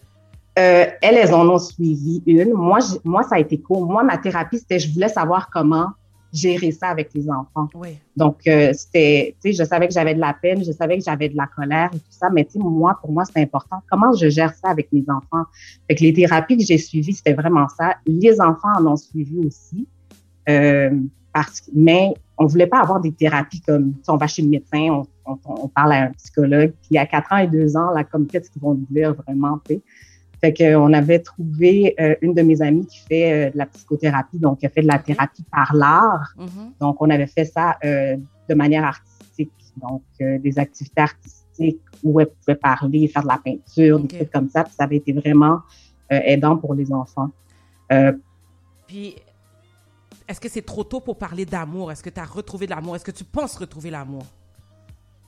Euh, 0.60 0.86
elles, 1.02 1.16
elles 1.16 1.34
en 1.34 1.48
ont 1.48 1.60
suivi 1.60 2.22
une. 2.26 2.54
Moi, 2.54 2.80
moi, 3.04 3.24
ça 3.24 3.36
a 3.36 3.40
été 3.40 3.58
court. 3.58 3.86
Moi, 3.86 4.04
ma 4.04 4.18
thérapie, 4.18 4.60
c'était 4.60 4.80
je 4.80 4.92
voulais 4.94 5.08
savoir 5.08 5.50
comment 5.50 5.88
gérer 6.34 6.72
ça 6.72 6.88
avec 6.88 7.14
les 7.14 7.30
enfants. 7.30 7.68
Oui. 7.76 7.98
Donc, 8.16 8.40
euh, 8.48 8.72
c'était, 8.74 9.36
tu 9.44 9.52
sais, 9.52 9.64
je 9.64 9.68
savais 9.68 9.88
que 9.88 9.94
j'avais 9.94 10.16
de 10.16 10.20
la 10.20 10.34
peine, 10.34 10.64
je 10.64 10.72
savais 10.72 10.98
que 10.98 11.04
j'avais 11.04 11.30
de 11.30 11.36
la 11.36 11.48
colère 11.48 11.90
et 11.94 11.98
tout 12.00 12.06
ça, 12.10 12.30
mais 12.30 12.46
tu 12.46 12.54
sais, 12.54 12.60
moi, 12.60 12.98
pour 13.02 13.12
moi, 13.12 13.24
c'est 13.26 13.42
important. 13.42 13.82
Comment 13.90 14.14
je 14.14 14.30
gère 14.30 14.54
ça 14.56 14.70
avec 14.70 14.92
mes 14.94 15.04
enfants? 15.10 15.46
Fait 15.88 15.96
que 15.96 16.04
les 16.04 16.14
thérapies 16.14 16.58
que 16.58 16.64
j'ai 16.64 16.78
suivies, 16.78 17.14
c'était 17.14 17.34
vraiment 17.34 17.68
ça. 17.68 17.96
Les 18.06 18.40
enfants 18.40 18.72
en 18.78 18.86
ont 18.88 18.98
suivi 18.98 19.40
aussi. 19.46 19.88
Euh, 20.50 20.92
parce, 21.34 21.64
mais 21.74 22.14
on 22.38 22.46
voulait 22.46 22.68
pas 22.68 22.80
avoir 22.82 23.00
des 23.00 23.12
thérapies 23.12 23.62
comme, 23.62 23.94
on 24.08 24.18
va 24.18 24.28
chez 24.28 24.42
le 24.42 24.50
médecin, 24.50 24.88
on, 24.90 25.08
on, 25.26 25.38
on, 25.46 25.68
parle 25.68 25.94
à 25.94 26.04
un 26.04 26.12
psychologue, 26.12 26.74
puis 26.82 26.98
à 26.98 27.06
4 27.06 27.34
ans 27.34 27.38
et 27.38 27.48
2 27.48 27.78
ans, 27.78 27.92
là, 27.92 28.04
comme 28.04 28.28
qu'est-ce 28.28 28.50
qu'ils 28.50 28.62
vont 28.62 28.74
nous 28.74 28.88
dire 28.90 29.14
vraiment, 29.14 29.60
tu 29.66 29.76
sais. 29.76 29.82
Fait 30.42 30.54
qu'on 30.54 30.92
avait 30.92 31.20
trouvé 31.20 31.94
euh, 32.00 32.16
une 32.22 32.34
de 32.34 32.42
mes 32.42 32.64
amies 32.64 32.88
qui 32.88 32.98
fait 32.98 33.32
euh, 33.32 33.52
de 33.52 33.58
la 33.60 33.68
psychothérapie, 33.68 34.40
donc 34.40 34.60
qui 34.60 34.66
a 34.66 34.70
fait 34.70 34.82
de 34.82 34.88
la 34.88 34.98
thérapie 34.98 35.46
par 35.52 35.76
l'art. 35.76 36.34
Mm-hmm. 36.36 36.80
Donc, 36.80 36.98
on 37.00 37.12
avait 37.12 37.28
fait 37.28 37.46
ça 37.46 37.78
euh, 37.86 38.18
de 38.50 38.56
manière 38.56 38.84
artistique, 38.84 39.52
donc 39.78 40.02
des 40.20 40.60
activités 40.60 41.02
artistiques 41.02 41.82
où 42.04 42.20
elle 42.20 42.28
pouvait 42.28 42.56
parler, 42.56 43.08
faire 43.08 43.22
de 43.22 43.28
la 43.28 43.38
peinture, 43.38 44.00
des 44.00 44.08
trucs 44.08 44.32
comme 44.32 44.50
ça. 44.50 44.64
Puis 44.64 44.74
ça 44.74 44.86
avait 44.86 44.98
été 44.98 45.14
vraiment 45.14 45.60
aidant 46.10 46.58
pour 46.58 46.74
les 46.74 46.92
enfants. 46.92 47.30
Puis, 48.88 49.16
est-ce 50.28 50.42
que 50.42 50.50
c'est 50.50 50.64
trop 50.64 50.84
tôt 50.84 51.00
pour 51.00 51.18
parler 51.18 51.46
d'amour? 51.46 51.92
Est-ce 51.92 52.04
que 52.04 52.10
tu 52.10 52.20
as 52.20 52.26
retrouvé 52.26 52.66
de 52.66 52.72
l'amour? 52.72 52.96
Est-ce 52.96 53.06
que 53.06 53.12
tu 53.12 53.24
penses 53.24 53.56
retrouver 53.56 53.92
l'amour? 53.92 54.24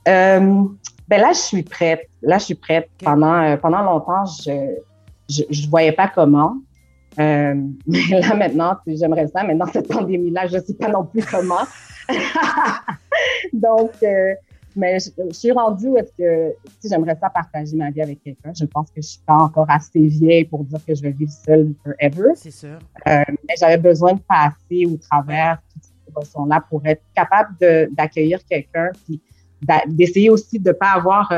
ben 0.06 0.76
là, 1.08 1.32
je 1.32 1.38
suis 1.38 1.62
prête. 1.62 2.10
Là, 2.20 2.36
je 2.36 2.44
suis 2.44 2.54
prête. 2.54 2.90
Pendant, 3.02 3.56
pendant 3.56 3.82
longtemps, 3.82 4.26
je 4.26 4.76
je 5.28 5.42
ne 5.42 5.70
voyais 5.70 5.92
pas 5.92 6.08
comment. 6.08 6.56
Euh, 7.18 7.54
mais 7.86 8.20
là, 8.20 8.34
maintenant, 8.34 8.76
j'aimerais 8.86 9.28
ça. 9.28 9.44
Mais 9.44 9.54
dans 9.54 9.66
cette 9.66 9.88
pandémie-là, 9.88 10.46
je 10.46 10.56
ne 10.56 10.62
sais 10.62 10.74
pas 10.74 10.88
non 10.88 11.04
plus 11.04 11.24
comment. 11.24 11.64
Donc, 13.52 13.92
euh, 14.02 14.34
mais 14.76 14.98
je, 14.98 15.32
suis 15.32 15.52
rendue 15.52 15.88
où 15.88 15.96
est-ce 15.96 16.12
que 16.18 16.54
si 16.80 16.88
j'aimerais 16.88 17.16
ça 17.20 17.30
partager 17.30 17.76
ma 17.76 17.90
vie 17.90 18.02
avec 18.02 18.22
quelqu'un. 18.22 18.52
Je 18.58 18.64
pense 18.64 18.90
que 18.90 19.00
je 19.00 19.06
suis 19.06 19.20
pas 19.24 19.36
encore 19.36 19.70
assez 19.70 20.00
vieille 20.00 20.44
pour 20.44 20.64
dire 20.64 20.84
que 20.84 20.94
je 20.94 21.02
vais 21.02 21.12
vivre 21.12 21.30
seule 21.30 21.74
forever. 21.84 22.32
C'est 22.34 22.50
sûr. 22.50 22.78
Euh, 23.06 23.22
mais 23.48 23.54
j'avais 23.58 23.78
besoin 23.78 24.14
de 24.14 24.20
passer 24.20 24.86
au 24.86 24.96
travers 24.96 25.58
toutes 25.72 25.84
ces 25.84 26.10
émotions-là 26.10 26.64
pour 26.68 26.84
être 26.84 27.02
capable 27.14 27.56
d'accueillir 27.92 28.40
quelqu'un, 28.44 28.90
puis 29.04 29.20
d'essayer 29.86 30.28
aussi 30.28 30.58
de 30.58 30.72
pas 30.72 30.90
avoir 30.96 31.32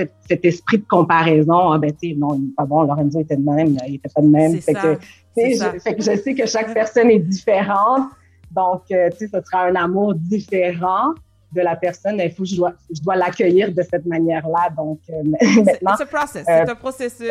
euh, 0.00 0.06
cet, 0.28 0.44
esprit 0.44 0.78
de 0.78 0.84
comparaison. 0.84 1.72
Ah, 1.72 1.78
ben, 1.78 1.92
tu 2.00 2.14
non, 2.14 2.34
il 2.34 2.52
pas 2.54 2.64
bon, 2.64 2.82
Lorenzo 2.82 3.20
était 3.20 3.36
de 3.36 3.42
même, 3.42 3.76
il 3.86 3.96
était 3.96 4.08
pas 4.08 4.22
de 4.22 4.28
même. 4.28 4.60
Fait 4.60 4.74
que, 4.74 4.98
je, 5.36 5.78
fait 5.80 5.94
que 5.96 6.02
je 6.02 6.16
sais 6.16 6.34
que 6.34 6.46
chaque 6.46 6.72
personne 6.72 7.10
est 7.10 7.18
différente. 7.18 8.10
Donc, 8.50 8.82
euh, 8.92 9.10
tu 9.10 9.18
sais, 9.18 9.28
ce 9.28 9.40
sera 9.44 9.64
un 9.64 9.74
amour 9.74 10.14
différent 10.14 11.14
de 11.52 11.60
la 11.60 11.76
personne. 11.76 12.20
Il 12.20 12.30
faut 12.30 12.42
que 12.42 12.48
je 12.48 12.56
dois, 12.56 12.72
je 12.94 13.00
dois 13.02 13.16
l'accueillir 13.16 13.72
de 13.72 13.82
cette 13.82 14.06
manière-là. 14.06 14.70
Donc, 14.76 15.00
euh, 15.10 15.22
maintenant. 15.64 15.94
C'est 15.96 16.02
un 16.02 16.06
process, 16.06 16.48
un 16.48 16.74
processus. 16.74 17.30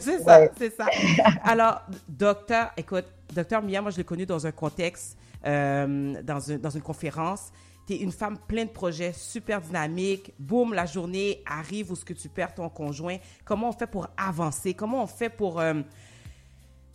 C'est 0.00 0.18
ça, 0.20 0.48
c'est 0.56 0.74
ça. 0.74 0.86
Alors, 1.44 1.82
docteur, 2.08 2.70
écoute, 2.76 3.04
docteur 3.34 3.62
Mia, 3.62 3.80
moi, 3.80 3.90
je 3.90 3.98
l'ai 3.98 4.04
connu 4.04 4.26
dans 4.26 4.46
un 4.46 4.52
contexte, 4.52 5.16
euh, 5.46 6.14
dans, 6.22 6.38
dans 6.60 6.70
une 6.70 6.82
conférence. 6.82 7.52
Tu 7.86 7.94
es 7.94 7.96
une 7.98 8.12
femme 8.12 8.38
pleine 8.38 8.68
de 8.68 8.72
projets, 8.72 9.12
super 9.12 9.60
dynamique. 9.60 10.32
Boum, 10.38 10.72
la 10.74 10.86
journée 10.86 11.42
arrive 11.46 11.92
où 11.92 11.96
ce 11.96 12.04
que 12.04 12.14
tu 12.14 12.28
perds 12.28 12.54
ton 12.54 12.68
conjoint. 12.68 13.16
Comment 13.44 13.68
on 13.68 13.72
fait 13.72 13.86
pour 13.86 14.08
avancer? 14.16 14.74
Comment 14.74 15.02
on 15.02 15.06
fait 15.06 15.28
pour 15.28 15.62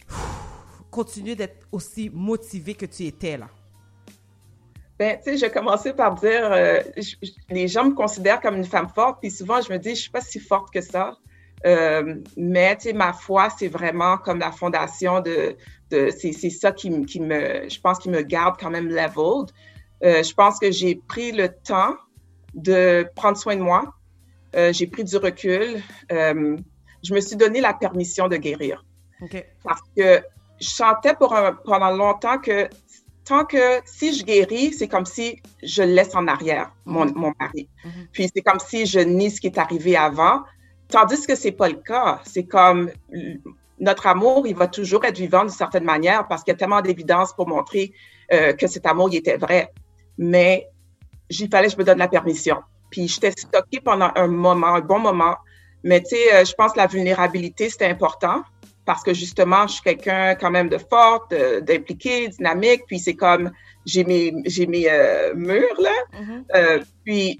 continuer 0.92 1.36
d'être 1.36 1.68
aussi 1.72 2.10
motivé 2.12 2.74
que 2.74 2.86
tu 2.86 3.06
étais 3.06 3.38
là? 3.38 3.50
Ben, 5.00 5.18
tu 5.18 5.32
sais, 5.32 5.38
j'ai 5.38 5.50
commencé 5.50 5.94
par 5.94 6.16
dire, 6.16 6.52
euh, 6.52 6.82
les 7.50 7.70
gens 7.70 7.86
me 7.86 7.94
considèrent 7.94 8.42
comme 8.42 8.58
une 8.58 8.66
femme 8.66 8.90
forte, 8.94 9.22
puis 9.22 9.32
souvent 9.32 9.62
je 9.62 9.72
me 9.72 9.80
dis, 9.80 9.92
je 9.92 10.02
suis 10.02 10.12
pas 10.12 10.20
si 10.20 10.42
forte 10.42 10.74
que 10.74 10.82
ça. 10.82 11.16
Euh, 11.66 12.16
mais 12.36 12.76
tu 12.76 12.90
sais, 12.90 12.94
ma 12.94 13.14
foi, 13.14 13.50
c'est 13.50 13.70
vraiment 13.70 14.18
comme 14.18 14.40
la 14.40 14.52
fondation 14.52 15.22
de, 15.22 15.56
de 15.90 16.10
c'est, 16.10 16.34
ça 16.50 16.74
qui, 16.74 17.06
qui, 17.06 17.22
me, 17.22 17.70
je 17.70 17.80
pense, 17.80 18.00
qui 18.00 18.10
me 18.10 18.22
garde 18.22 18.58
quand 18.60 18.70
même 18.70 18.90
leveled. 18.90 19.52
Euh, 20.04 20.24
je 20.24 20.34
pense 20.34 20.60
que 20.60 20.72
j'ai 20.72 20.96
pris 20.96 21.32
le 21.32 21.50
temps 21.50 21.96
de 22.54 23.08
prendre 23.16 23.38
soin 23.38 23.56
de 23.56 23.62
moi. 23.62 23.94
Euh, 24.56 24.74
j'ai 24.74 24.88
pris 24.88 25.04
du 25.04 25.18
recul. 25.18 25.82
Euh, 26.12 26.58
je 27.04 27.14
me 27.14 27.22
suis 27.22 27.36
donné 27.36 27.62
la 27.62 27.74
permission 27.74 28.28
de 28.28 28.38
guérir. 28.38 28.84
Okay. 29.22 29.46
Parce 29.64 29.82
que 29.96 30.22
je 30.60 30.68
sentais 30.68 31.14
pour 31.14 31.36
un, 31.36 31.54
pendant 31.54 31.92
longtemps 31.92 32.38
que 32.38 32.70
tant 33.26 33.46
que 33.46 33.80
si 33.86 34.14
je 34.14 34.24
guéris, 34.24 34.74
c'est 34.74 34.88
comme 34.88 35.06
si 35.06 35.42
je 35.62 35.84
laisse 35.84 36.16
en 36.16 36.28
arrière 36.28 36.72
mon, 36.86 37.06
mm-hmm. 37.06 37.16
mon 37.16 37.34
mari. 37.40 37.70
Mm-hmm. 37.86 38.08
Puis 38.12 38.30
c'est 38.34 38.42
comme 38.42 38.60
si 38.60 38.86
je 38.86 39.00
nie 39.00 39.30
ce 39.30 39.40
qui 39.40 39.48
est 39.48 39.58
arrivé 39.58 39.96
avant. 39.96 40.44
Tandis 40.88 41.28
que 41.28 41.36
c'est 41.36 41.52
pas 41.52 41.70
le 41.70 41.76
cas. 41.76 42.22
C'est 42.26 42.46
comme 42.46 42.92
notre 43.80 44.08
amour, 44.08 44.48
il 44.48 44.56
va 44.56 44.68
toujours 44.68 45.06
être 45.06 45.18
vivant 45.18 45.42
d'une 45.42 45.50
certaine 45.50 45.84
manière 45.84 46.28
parce 46.28 46.44
qu'il 46.44 46.52
y 46.52 46.56
a 46.56 46.58
tellement 46.58 46.82
d'évidence 46.82 47.34
pour 47.34 47.48
montrer 47.48 47.94
euh, 48.32 48.54
que 48.54 48.68
cet 48.68 48.86
amour, 48.86 49.10
il 49.12 49.18
était 49.18 49.38
vrai. 49.38 49.72
Mais 50.20 50.68
il 51.30 51.50
fallait 51.50 51.68
que 51.68 51.74
je 51.74 51.78
me 51.78 51.84
donne 51.84 51.98
la 51.98 52.10
permission. 52.10 52.58
Puis 52.92 53.08
j'étais 53.08 53.32
stockée 53.32 53.80
pendant 53.84 54.12
un 54.16 54.28
moment, 54.28 54.68
un 54.76 54.82
bon 54.82 55.00
moment. 55.00 55.36
Mais 55.84 56.02
tu 56.02 56.10
sais, 56.10 56.34
euh, 56.34 56.46
je 56.46 56.54
pense 56.54 56.74
que 56.74 56.78
la 56.78 56.88
vulnérabilité, 56.88 57.70
c'était 57.70 57.86
important 57.86 58.44
parce 58.86 59.02
que 59.04 59.14
justement, 59.14 59.66
je 59.68 59.74
suis 59.74 59.84
quelqu'un 59.84 60.36
quand 60.36 60.52
même 60.52 60.68
de 60.68 60.78
forte, 60.78 61.34
d'impliqué, 61.34 62.28
dynamique. 62.28 62.82
Puis 62.88 63.00
c'est 63.00 63.16
comme, 63.16 63.52
j'ai 63.86 64.04
mes, 64.04 64.34
j'ai 64.46 64.68
mes 64.68 64.90
euh, 64.90 65.34
murs, 65.36 65.80
là. 65.80 65.92
Mm-hmm. 66.14 66.44
Euh, 66.56 66.80
puis 67.06 67.40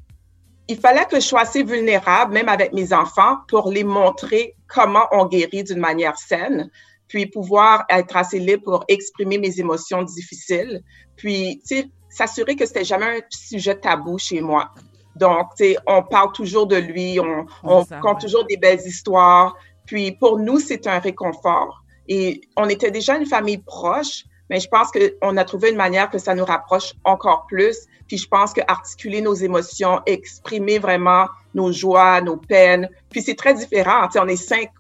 il 0.70 0.78
fallait 0.78 1.06
que 1.06 1.16
je 1.16 1.26
sois 1.26 1.42
assez 1.42 1.64
vulnérable, 1.64 2.34
même 2.34 2.48
avec 2.48 2.72
mes 2.74 2.94
enfants, 2.94 3.38
pour 3.48 3.72
les 3.72 3.84
montrer 3.84 4.56
comment 4.68 5.08
on 5.12 5.26
guérit 5.26 5.64
d'une 5.64 5.80
manière 5.80 6.18
saine, 6.18 6.70
puis 7.08 7.26
pouvoir 7.26 7.86
être 7.90 8.16
assez 8.16 8.38
libre 8.38 8.64
pour 8.64 8.86
exprimer 8.88 9.40
mes 9.40 9.60
émotions 9.60 10.04
difficiles, 10.04 10.84
puis, 11.20 11.62
tu 11.68 11.78
sais, 11.78 11.90
s'assurer 12.10 12.56
que 12.56 12.66
c'était 12.66 12.84
jamais 12.84 13.06
un 13.06 13.22
sujet 13.30 13.76
tabou 13.76 14.18
chez 14.18 14.42
moi. 14.42 14.72
Donc, 15.16 15.50
tu 15.58 15.66
sais, 15.66 15.78
on 15.86 16.04
parle 16.04 16.32
toujours 16.32 16.68
de 16.68 16.78
lui, 16.78 17.20
on, 17.20 17.46
on 17.64 17.86
compte 18.02 18.22
toujours 18.22 18.46
des 18.46 18.58
belles 18.58 18.82
histoires, 18.86 19.56
puis 19.86 20.12
pour 20.12 20.40
nous, 20.40 20.60
c'est 20.60 20.88
un 20.88 21.00
réconfort. 21.00 21.84
Et 22.08 22.42
on 22.56 22.68
était 22.70 22.92
déjà 22.92 23.18
une 23.18 23.26
famille 23.26 23.58
proche, 23.60 24.24
mais 24.50 24.60
je 24.60 24.68
pense 24.68 24.90
qu'on 24.92 25.38
a 25.38 25.46
trouvé 25.46 25.70
une 25.70 25.78
manière 25.78 26.10
que 26.10 26.18
ça 26.18 26.34
nous 26.36 26.46
rapproche 26.46 26.94
encore 27.04 27.46
plus. 27.48 27.78
Puis 28.08 28.18
je 28.18 28.28
pense 28.28 28.54
que 28.54 28.62
articuler 28.68 29.22
nos 29.22 29.36
émotions, 29.36 30.02
exprimer 30.08 30.80
vraiment 30.80 31.28
nos 31.54 31.72
joies, 31.72 32.22
nos 32.22 32.38
peines, 32.38 32.90
puis 33.10 33.22
c'est 33.22 33.36
très 33.36 33.54
différent. 33.54 34.08
Tu 34.08 34.14
sais, 34.14 34.20
on 34.20 34.28
est 34.28 34.36
cinq 34.36 34.72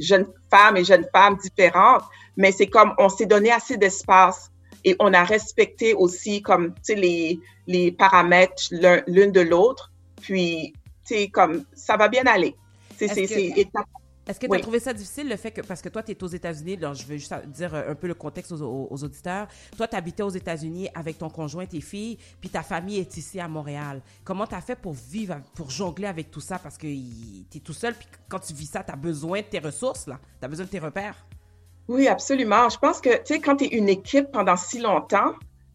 jeunes 0.00 0.26
femmes 0.50 0.76
et 0.76 0.84
jeunes 0.84 1.06
femmes 1.14 1.36
différentes, 1.36 2.04
mais 2.36 2.52
c'est 2.52 2.66
comme 2.66 2.94
on 2.98 3.08
s'est 3.08 3.26
donné 3.26 3.50
assez 3.50 3.76
d'espace 3.76 4.50
et 4.84 4.96
on 4.98 5.12
a 5.12 5.24
respecté 5.24 5.94
aussi 5.94 6.42
comme 6.42 6.74
les 6.88 7.38
les 7.66 7.92
paramètres 7.92 8.68
l'une 9.06 9.32
de 9.32 9.40
l'autre. 9.40 9.92
Puis 10.20 10.72
tu 11.06 11.14
sais 11.14 11.28
comme 11.28 11.64
ça 11.74 11.96
va 11.96 12.08
bien 12.08 12.24
aller. 12.26 12.54
Est-ce 14.28 14.38
que 14.40 14.46
tu 14.46 14.54
as 14.54 14.60
trouvé 14.60 14.78
ça 14.78 14.92
difficile, 14.92 15.26
le 15.26 15.36
fait 15.36 15.50
que, 15.50 15.62
parce 15.62 15.80
que 15.80 15.88
toi, 15.88 16.02
tu 16.02 16.12
es 16.12 16.22
aux 16.22 16.28
États-Unis, 16.28 16.78
je 16.80 17.04
veux 17.06 17.16
juste 17.16 17.34
dire 17.46 17.74
un 17.74 17.94
peu 17.94 18.06
le 18.06 18.14
contexte 18.14 18.52
aux, 18.52 18.88
auditeurs. 18.90 19.48
Toi, 19.74 19.88
tu 19.88 19.96
habitais 19.96 20.22
aux 20.22 20.28
États-Unis 20.28 20.90
avec 20.94 21.16
ton 21.16 21.30
conjoint, 21.30 21.64
tes 21.64 21.80
filles, 21.80 22.18
puis 22.38 22.50
ta 22.50 22.62
famille 22.62 22.98
est 22.98 23.16
ici 23.16 23.40
à 23.40 23.48
Montréal. 23.48 24.02
Comment 24.24 24.46
tu 24.46 24.54
as 24.54 24.60
fait 24.60 24.76
pour 24.76 24.92
vivre, 24.92 25.40
pour 25.54 25.70
jongler 25.70 26.06
avec 26.06 26.30
tout 26.30 26.40
ça? 26.40 26.58
Parce 26.58 26.76
que 26.76 26.86
tu 26.86 27.56
es 27.56 27.60
tout 27.60 27.72
seul, 27.72 27.94
puis 27.94 28.06
quand 28.28 28.40
tu 28.40 28.52
vis 28.52 28.66
ça, 28.66 28.84
tu 28.84 28.92
as 28.92 28.96
besoin 28.96 29.40
de 29.40 29.46
tes 29.46 29.60
ressources, 29.60 30.06
là. 30.06 30.20
Tu 30.38 30.44
as 30.44 30.48
besoin 30.48 30.66
de 30.66 30.70
tes 30.70 30.78
repères. 30.78 31.16
Oui, 31.88 32.06
absolument. 32.06 32.68
Je 32.68 32.78
pense 32.78 33.00
que, 33.00 33.16
tu 33.16 33.34
sais, 33.34 33.40
quand 33.40 33.56
tu 33.56 33.64
es 33.64 33.68
une 33.68 33.88
équipe 33.88 34.30
pendant 34.30 34.56
si 34.56 34.78
longtemps, 34.78 35.32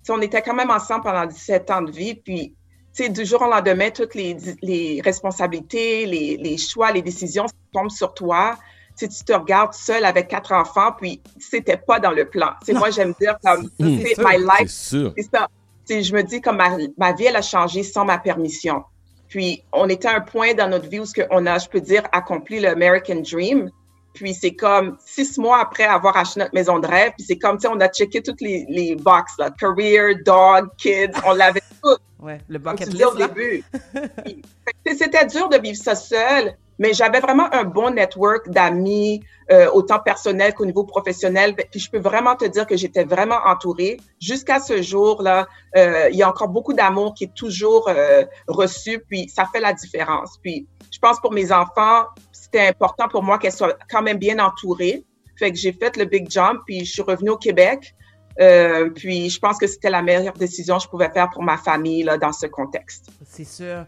on 0.09 0.21
était 0.21 0.41
quand 0.41 0.53
même 0.53 0.69
ensemble 0.69 1.03
pendant 1.03 1.25
17 1.25 1.71
ans 1.71 1.81
de 1.81 1.91
vie, 1.91 2.15
puis 2.15 2.55
tu 2.95 3.03
sais, 3.03 3.09
du 3.09 3.25
jour 3.25 3.41
au 3.41 3.49
lendemain, 3.49 3.89
toutes 3.89 4.13
les, 4.13 4.37
les 4.61 5.01
responsabilités, 5.03 6.05
les, 6.05 6.37
les, 6.37 6.57
choix, 6.57 6.91
les 6.91 7.01
décisions 7.01 7.45
tombent 7.73 7.89
sur 7.89 8.13
toi. 8.13 8.55
Tu, 8.95 9.09
tu 9.09 9.23
te 9.23 9.33
regardes 9.33 9.73
seul 9.73 10.05
avec 10.05 10.27
quatre 10.27 10.51
enfants, 10.51 10.91
puis 10.91 11.19
c'était 11.39 11.77
pas 11.77 11.99
dans 11.99 12.11
le 12.11 12.25
plan. 12.25 12.51
C'est 12.63 12.73
moi, 12.73 12.91
j'aime 12.91 13.15
dire 13.19 13.35
comme, 13.43 13.67
c'est 13.79 14.19
my 14.19 14.37
life. 14.37 14.69
C'est 14.69 15.29
ça. 15.33 15.47
je 15.89 16.13
me 16.13 16.21
dis 16.21 16.41
comme 16.41 16.57
ma, 16.57 16.77
ma, 16.97 17.13
vie, 17.13 17.25
elle 17.25 17.35
a 17.35 17.41
changé 17.41 17.81
sans 17.81 18.05
ma 18.05 18.19
permission. 18.19 18.83
Puis, 19.29 19.63
on 19.71 19.89
était 19.89 20.09
à 20.09 20.17
un 20.17 20.21
point 20.21 20.53
dans 20.53 20.69
notre 20.69 20.87
vie 20.87 20.99
où 20.99 21.05
on 21.31 21.47
a, 21.47 21.57
je 21.57 21.67
peux 21.67 21.81
dire, 21.81 22.03
accompli 22.11 22.59
le 22.59 22.69
American 22.69 23.21
Dream. 23.21 23.71
Puis 24.13 24.33
c'est 24.33 24.53
comme 24.53 24.97
six 25.05 25.37
mois 25.37 25.59
après 25.59 25.85
avoir 25.85 26.15
acheté 26.17 26.39
notre 26.39 26.53
maison 26.53 26.79
de 26.79 26.87
rêve, 26.87 27.13
puis 27.17 27.25
c'est 27.25 27.37
comme, 27.37 27.57
tu 27.57 27.63
sais, 27.63 27.67
on 27.67 27.79
a 27.79 27.87
checké 27.87 28.21
toutes 28.21 28.41
les, 28.41 28.65
les 28.69 28.95
box, 28.95 29.33
là, 29.39 29.49
career, 29.51 30.15
dog, 30.25 30.69
kids, 30.77 31.11
on 31.25 31.33
l'avait 31.33 31.61
tout. 31.83 31.97
Ouais, 32.19 32.39
le 32.47 32.57
bucket 32.57 32.87
list, 32.87 33.05
au 33.05 33.15
début. 33.15 33.63
C'était 34.85 35.25
dur 35.25 35.49
de 35.49 35.57
vivre 35.57 35.77
ça 35.77 35.93
seul, 35.93 36.55
mais 36.79 36.93
j'avais 36.93 37.19
vraiment 37.19 37.53
un 37.53 37.65
bon 37.65 37.91
network 37.91 38.49
d'amis, 38.49 39.21
euh, 39.51 39.69
autant 39.71 39.99
personnel 39.99 40.53
qu'au 40.53 40.65
niveau 40.65 40.85
professionnel. 40.85 41.55
Puis 41.55 41.79
je 41.79 41.91
peux 41.91 41.99
vraiment 41.99 42.35
te 42.35 42.45
dire 42.45 42.65
que 42.65 42.77
j'étais 42.77 43.03
vraiment 43.03 43.39
entourée. 43.45 43.97
Jusqu'à 44.21 44.59
ce 44.59 44.81
jour-là, 44.81 45.47
euh, 45.75 46.09
il 46.11 46.15
y 46.15 46.23
a 46.23 46.29
encore 46.29 46.47
beaucoup 46.47 46.73
d'amour 46.73 47.13
qui 47.13 47.25
est 47.25 47.33
toujours 47.33 47.89
euh, 47.89 48.23
reçu, 48.47 49.03
puis 49.07 49.27
ça 49.29 49.45
fait 49.51 49.59
la 49.59 49.73
différence. 49.73 50.37
Puis 50.41 50.67
je 50.91 50.99
pense 50.99 51.19
pour 51.19 51.33
mes 51.33 51.51
enfants, 51.51 52.05
c'était 52.53 52.67
important 52.67 53.07
pour 53.07 53.23
moi 53.23 53.39
qu'elles 53.39 53.51
soient 53.51 53.77
quand 53.89 54.01
même 54.01 54.17
bien 54.17 54.37
entourées. 54.39 55.03
Fait 55.37 55.51
que 55.51 55.57
j'ai 55.57 55.73
fait 55.73 55.97
le 55.97 56.05
big 56.05 56.29
jump, 56.29 56.61
puis 56.65 56.85
je 56.85 56.91
suis 56.91 57.01
revenue 57.01 57.31
au 57.31 57.37
Québec. 57.37 57.95
Euh, 58.39 58.89
puis 58.91 59.29
je 59.29 59.39
pense 59.39 59.57
que 59.57 59.67
c'était 59.67 59.89
la 59.89 60.01
meilleure 60.01 60.33
décision 60.33 60.77
que 60.77 60.83
je 60.83 60.87
pouvais 60.87 61.09
faire 61.09 61.29
pour 61.29 61.43
ma 61.43 61.57
famille 61.57 62.03
là, 62.03 62.17
dans 62.17 62.31
ce 62.31 62.47
contexte. 62.47 63.09
C'est 63.25 63.43
sûr. 63.43 63.85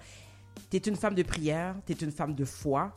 Tu 0.70 0.78
es 0.78 0.80
une 0.80 0.96
femme 0.96 1.14
de 1.16 1.24
prière, 1.24 1.76
tu 1.86 1.94
es 1.94 1.96
une 1.96 2.12
femme 2.12 2.34
de 2.34 2.46
foi. 2.46 2.92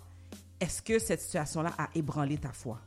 Est-ce 0.61 0.83
que 0.83 0.99
cette 0.99 1.21
situation-là 1.21 1.73
a 1.79 1.89
ébranlé 1.95 2.39
ta 2.39 2.53
foi? 2.53 2.79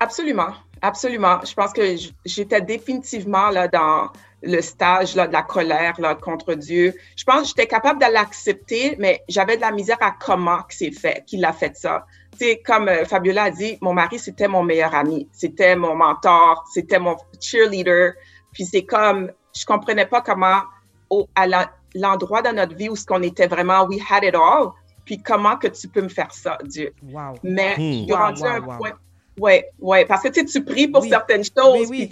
Absolument, 0.00 0.52
absolument. 0.82 1.38
Je 1.44 1.54
pense 1.54 1.72
que 1.72 1.96
j'étais 2.24 2.60
définitivement 2.60 3.50
là 3.50 3.68
dans 3.68 4.10
le 4.42 4.60
stage 4.60 5.14
là, 5.14 5.26
de 5.26 5.32
la 5.32 5.42
colère 5.42 6.00
là, 6.00 6.14
contre 6.14 6.54
Dieu. 6.54 6.94
Je 7.16 7.24
pense 7.24 7.42
que 7.42 7.48
j'étais 7.48 7.66
capable 7.66 8.00
de 8.00 8.12
l'accepter, 8.12 8.96
mais 8.98 9.22
j'avais 9.28 9.56
de 9.56 9.60
la 9.60 9.70
misère 9.70 9.98
à 10.00 10.10
comment 10.10 10.58
c'est 10.68 10.90
fait, 10.90 11.24
qu'il 11.26 11.44
a 11.44 11.52
fait 11.52 11.76
ça. 11.76 12.04
Tu 12.32 12.38
sais, 12.38 12.62
comme 12.64 12.88
euh, 12.88 13.04
Fabiola 13.04 13.44
a 13.44 13.50
dit, 13.50 13.78
mon 13.80 13.94
mari, 13.94 14.18
c'était 14.18 14.48
mon 14.48 14.62
meilleur 14.62 14.94
ami, 14.94 15.28
c'était 15.32 15.76
mon 15.76 15.94
mentor, 15.94 16.64
c'était 16.72 16.98
mon 16.98 17.16
cheerleader. 17.40 18.14
Puis 18.52 18.64
c'est 18.64 18.84
comme, 18.84 19.30
je 19.56 19.64
comprenais 19.64 20.06
pas 20.06 20.20
comment, 20.20 20.62
au, 21.08 21.28
à 21.34 21.46
l'endroit 21.94 22.42
dans 22.42 22.54
notre 22.54 22.74
vie 22.74 22.88
où 22.88 22.96
ce 22.96 23.06
qu'on 23.06 23.22
était 23.22 23.46
vraiment, 23.46 23.84
we 23.86 24.00
had 24.10 24.24
it 24.24 24.34
all, 24.34 24.72
puis 25.04 25.22
comment 25.22 25.56
que 25.56 25.68
tu 25.68 25.88
peux 25.88 26.02
me 26.02 26.08
faire 26.08 26.32
ça, 26.32 26.58
Dieu. 26.64 26.92
Wow. 27.02 27.34
Mais 27.42 27.74
il 27.78 28.06
y 28.06 28.12
a 28.12 28.26
rendu 28.26 28.42
un 28.44 28.60
point 28.62 28.92
Ouais, 29.38 29.70
ouais, 29.78 30.04
parce 30.04 30.22
que 30.22 30.28
tu, 30.28 30.44
tu 30.44 30.64
pries 30.64 30.88
pour 30.88 31.04
certaines 31.04 31.44
choses, 31.44 31.88
oui. 31.88 32.10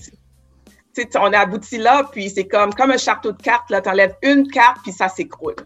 puis 0.94 1.06
tu, 1.06 1.18
on 1.18 1.32
est 1.32 1.36
abouti 1.36 1.78
là, 1.78 2.08
puis 2.10 2.30
c'est 2.30 2.46
comme, 2.46 2.72
comme 2.74 2.90
un 2.90 2.96
château 2.96 3.32
de 3.32 3.42
cartes, 3.42 3.70
là, 3.70 3.80
t'enlèves 3.80 4.16
une 4.22 4.48
carte, 4.48 4.78
puis 4.82 4.92
ça 4.92 5.08
s'écroule. 5.08 5.56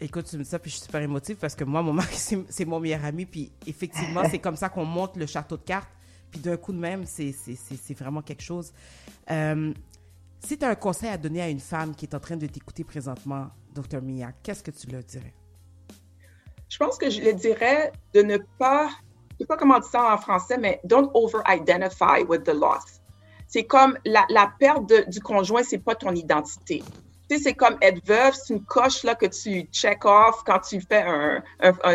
écoute, 0.00 0.26
tu 0.28 0.36
me 0.36 0.42
dis 0.42 0.48
ça, 0.48 0.58
puis 0.58 0.70
je 0.70 0.76
suis 0.76 0.84
super 0.84 1.00
émotive 1.00 1.36
parce 1.36 1.54
que 1.54 1.64
moi, 1.64 1.82
mon 1.82 1.92
mari, 1.92 2.16
c'est 2.48 2.64
mon 2.64 2.80
meilleur 2.80 3.04
ami, 3.04 3.26
puis 3.26 3.50
effectivement, 3.66 4.22
c'est 4.30 4.38
comme 4.38 4.56
ça 4.56 4.68
qu'on 4.68 4.84
monte 4.84 5.16
le 5.16 5.26
château 5.26 5.56
de 5.56 5.62
cartes, 5.62 5.90
puis 6.30 6.40
d'un 6.40 6.56
coup 6.56 6.72
de 6.72 6.78
même, 6.78 7.04
c'est 7.06 7.34
vraiment 7.98 8.22
quelque 8.22 8.42
chose. 8.42 8.72
Euh, 9.30 9.72
si 10.44 10.58
tu 10.58 10.64
as 10.64 10.68
un 10.68 10.74
conseil 10.74 11.08
à 11.08 11.16
donner 11.16 11.40
à 11.40 11.48
une 11.48 11.60
femme 11.60 11.94
qui 11.94 12.04
est 12.04 12.14
en 12.14 12.20
train 12.20 12.36
de 12.36 12.46
t'écouter 12.46 12.84
présentement, 12.84 13.48
docteur 13.72 14.02
Mia, 14.02 14.32
qu'est-ce 14.42 14.62
que 14.62 14.70
tu 14.70 14.88
leur 14.88 15.02
dirais? 15.02 15.32
Je 16.68 16.78
pense 16.78 16.98
que 16.98 17.08
je 17.08 17.22
leur 17.22 17.34
dirais 17.34 17.92
de 18.12 18.22
ne 18.22 18.38
pas, 18.58 18.90
je 19.34 19.44
sais 19.44 19.46
pas 19.46 19.56
comment 19.56 19.78
dire 19.78 19.88
ça 19.88 20.14
en 20.14 20.18
français, 20.18 20.58
mais 20.58 20.80
don't 20.84 21.10
over-identify 21.14 22.22
with 22.28 22.44
the 22.44 22.54
loss. 22.54 23.00
C'est 23.46 23.64
comme 23.64 23.98
la, 24.04 24.24
la 24.30 24.52
perte 24.58 24.92
du 25.08 25.20
conjoint, 25.20 25.62
c'est 25.62 25.78
pas 25.78 25.94
ton 25.94 26.14
identité. 26.14 26.82
Tu 27.28 27.36
sais, 27.36 27.42
c'est 27.42 27.54
comme 27.54 27.76
être 27.80 28.04
veuve, 28.06 28.34
c'est 28.34 28.54
une 28.54 28.64
coche 28.64 29.02
là 29.02 29.14
que 29.14 29.26
tu 29.26 29.62
check 29.72 30.04
off 30.04 30.42
quand 30.44 30.58
tu 30.60 30.80
fais 30.80 31.02
un, 31.02 31.42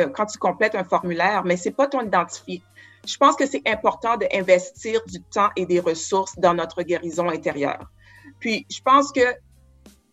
quand 0.10 0.26
tu 0.26 0.38
complètes 0.40 0.76
un 0.76 0.84
formulaire, 0.84 1.44
mais 1.46 1.56
c'est 1.56 1.72
pas 1.72 1.88
ton 1.88 2.02
identité. 2.02 2.62
Je 3.06 3.16
pense 3.18 3.36
que 3.36 3.46
c'est 3.46 3.62
important 3.68 4.18
d'investir 4.18 5.02
du 5.08 5.22
temps 5.22 5.50
et 5.56 5.66
des 5.66 5.80
ressources 5.80 6.38
dans 6.38 6.54
notre 6.54 6.84
guérison 6.84 7.30
intérieure. 7.30 7.90
Puis, 8.40 8.66
je 8.70 8.82
pense 8.82 9.12
que 9.12 9.22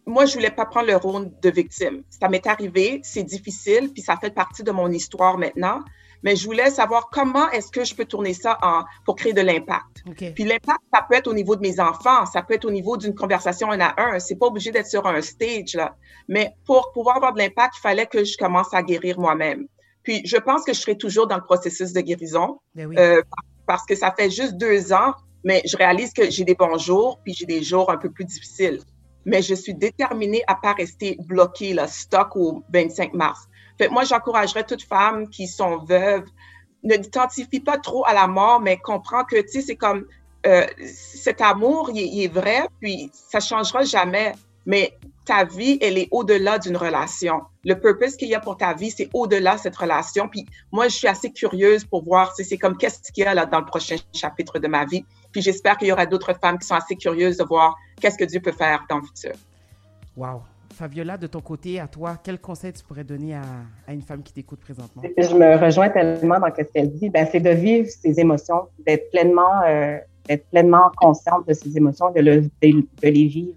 moi, 0.06 0.24
je 0.24 0.34
voulais 0.34 0.50
pas 0.50 0.66
prendre 0.66 0.86
le 0.86 0.96
rôle 0.96 1.30
de 1.40 1.50
victime. 1.50 2.02
Ça 2.10 2.28
m'est 2.28 2.46
arrivé, 2.46 3.00
c'est 3.02 3.24
difficile, 3.24 3.92
puis 3.92 4.02
ça 4.02 4.16
fait 4.16 4.30
partie 4.30 4.62
de 4.62 4.70
mon 4.70 4.90
histoire 4.90 5.36
maintenant. 5.36 5.82
Mais 6.22 6.36
je 6.36 6.44
voulais 6.44 6.70
savoir 6.70 7.08
comment 7.10 7.50
est-ce 7.50 7.70
que 7.70 7.84
je 7.84 7.94
peux 7.94 8.04
tourner 8.04 8.34
ça 8.34 8.58
en, 8.62 8.84
pour 9.04 9.16
créer 9.16 9.32
de 9.32 9.40
l'impact. 9.40 10.04
Puis 10.34 10.44
l'impact, 10.44 10.80
ça 10.92 11.04
peut 11.08 11.16
être 11.16 11.26
au 11.26 11.34
niveau 11.34 11.56
de 11.56 11.60
mes 11.60 11.80
enfants, 11.80 12.26
ça 12.26 12.42
peut 12.42 12.54
être 12.54 12.64
au 12.64 12.70
niveau 12.70 12.96
d'une 12.96 13.14
conversation 13.14 13.70
un 13.70 13.80
à 13.80 13.94
un. 13.98 14.18
C'est 14.18 14.36
pas 14.36 14.46
obligé 14.46 14.70
d'être 14.70 14.86
sur 14.86 15.06
un 15.06 15.20
stage 15.20 15.74
là. 15.74 15.96
Mais 16.28 16.52
pour 16.64 16.92
pouvoir 16.92 17.16
avoir 17.16 17.32
de 17.32 17.38
l'impact, 17.38 17.74
il 17.78 17.80
fallait 17.80 18.06
que 18.06 18.24
je 18.24 18.36
commence 18.36 18.72
à 18.72 18.82
guérir 18.82 19.18
moi-même. 19.18 19.66
Puis 20.02 20.22
je 20.24 20.36
pense 20.36 20.64
que 20.64 20.72
je 20.72 20.80
serai 20.80 20.96
toujours 20.96 21.26
dans 21.26 21.36
le 21.36 21.44
processus 21.44 21.92
de 21.92 22.00
guérison 22.00 22.60
ben 22.74 22.96
euh, 22.96 23.22
parce 23.66 23.84
que 23.84 23.94
ça 23.94 24.14
fait 24.16 24.30
juste 24.30 24.56
deux 24.56 24.92
ans, 24.92 25.14
mais 25.44 25.62
je 25.64 25.76
réalise 25.76 26.12
que 26.12 26.30
j'ai 26.30 26.44
des 26.44 26.54
bons 26.54 26.78
jours, 26.78 27.20
puis 27.24 27.34
j'ai 27.34 27.46
des 27.46 27.62
jours 27.62 27.90
un 27.90 27.96
peu 27.96 28.10
plus 28.10 28.24
difficiles 28.24 28.80
mais 29.26 29.42
je 29.42 29.54
suis 29.54 29.74
déterminée 29.74 30.42
à 30.46 30.54
pas 30.54 30.72
rester 30.72 31.18
bloquée, 31.26 31.74
là, 31.74 31.88
stock 31.88 32.36
au 32.36 32.62
25 32.72 33.12
mars. 33.12 33.48
Moi, 33.90 34.04
j'encouragerais 34.04 34.64
toutes 34.64 34.82
femmes 34.82 35.28
qui 35.28 35.46
sont 35.46 35.78
veuves, 35.78 36.24
ne 36.82 36.96
t'identifie 36.96 37.60
pas 37.60 37.78
trop 37.78 38.06
à 38.06 38.14
la 38.14 38.26
mort, 38.26 38.60
mais 38.60 38.78
comprends 38.78 39.24
que, 39.24 39.40
tu 39.40 39.48
sais, 39.48 39.62
c'est 39.62 39.76
comme 39.76 40.06
euh, 40.46 40.66
cet 40.94 41.40
amour, 41.40 41.90
il, 41.92 42.22
est 42.22 42.32
vrai, 42.32 42.68
puis 42.80 43.10
ça 43.12 43.40
changera 43.40 43.84
jamais. 43.84 44.32
Mais 44.64 44.96
ta 45.24 45.44
vie, 45.44 45.78
elle 45.80 45.98
est 45.98 46.08
au-delà 46.10 46.58
d'une 46.58 46.76
relation. 46.76 47.42
Le 47.64 47.74
purpose 47.74 48.16
qu'il 48.16 48.28
y 48.28 48.34
a 48.34 48.40
pour 48.40 48.56
ta 48.56 48.74
vie, 48.74 48.90
c'est 48.90 49.08
au-delà 49.12 49.56
de 49.56 49.60
cette 49.60 49.76
relation. 49.76 50.28
Puis 50.28 50.46
moi, 50.72 50.88
je 50.88 50.96
suis 50.96 51.08
assez 51.08 51.32
curieuse 51.32 51.84
pour 51.84 52.04
voir, 52.04 52.32
c'est 52.36 52.58
comme 52.58 52.76
qu'est-ce 52.76 53.12
qu'il 53.12 53.24
y 53.24 53.26
a 53.26 53.34
là 53.34 53.46
dans 53.46 53.60
le 53.60 53.64
prochain 53.64 53.96
chapitre 54.12 54.58
de 54.58 54.68
ma 54.68 54.84
vie? 54.84 55.04
Puis 55.32 55.42
j'espère 55.42 55.76
qu'il 55.76 55.88
y 55.88 55.92
aura 55.92 56.06
d'autres 56.06 56.34
femmes 56.40 56.58
qui 56.58 56.66
sont 56.66 56.74
assez 56.74 56.96
curieuses 56.96 57.36
de 57.36 57.44
voir 57.44 57.76
qu'est-ce 58.00 58.18
que 58.18 58.24
Dieu 58.24 58.40
peut 58.40 58.52
faire 58.52 58.84
dans 58.88 58.98
le 58.98 59.02
futur. 59.02 59.32
Wow. 60.16 60.42
Fabiola, 60.76 61.16
de 61.16 61.26
ton 61.26 61.40
côté, 61.40 61.80
à 61.80 61.88
toi, 61.88 62.18
quel 62.22 62.38
conseil 62.38 62.72
tu 62.72 62.84
pourrais 62.84 63.02
donner 63.02 63.34
à, 63.34 63.92
une 63.92 64.02
femme 64.02 64.22
qui 64.22 64.32
t'écoute 64.32 64.60
présentement? 64.60 65.02
Je 65.16 65.34
me 65.34 65.56
rejoins 65.56 65.88
tellement 65.88 66.38
dans 66.38 66.54
ce 66.54 66.62
qu'elle 66.62 66.92
dit. 66.92 67.08
Ben, 67.08 67.26
c'est 67.32 67.40
de 67.40 67.50
vivre 67.50 67.88
ses 67.88 68.20
émotions, 68.20 68.68
d'être 68.84 69.10
pleinement, 69.10 69.62
euh, 69.66 69.96
pleinement 70.50 70.90
consciente 70.96 71.48
de 71.48 71.54
ses 71.54 71.74
émotions, 71.76 72.12
de, 72.12 72.20
le, 72.20 72.42
de, 72.42 72.84
les 73.02 73.26
vivre. 73.26 73.54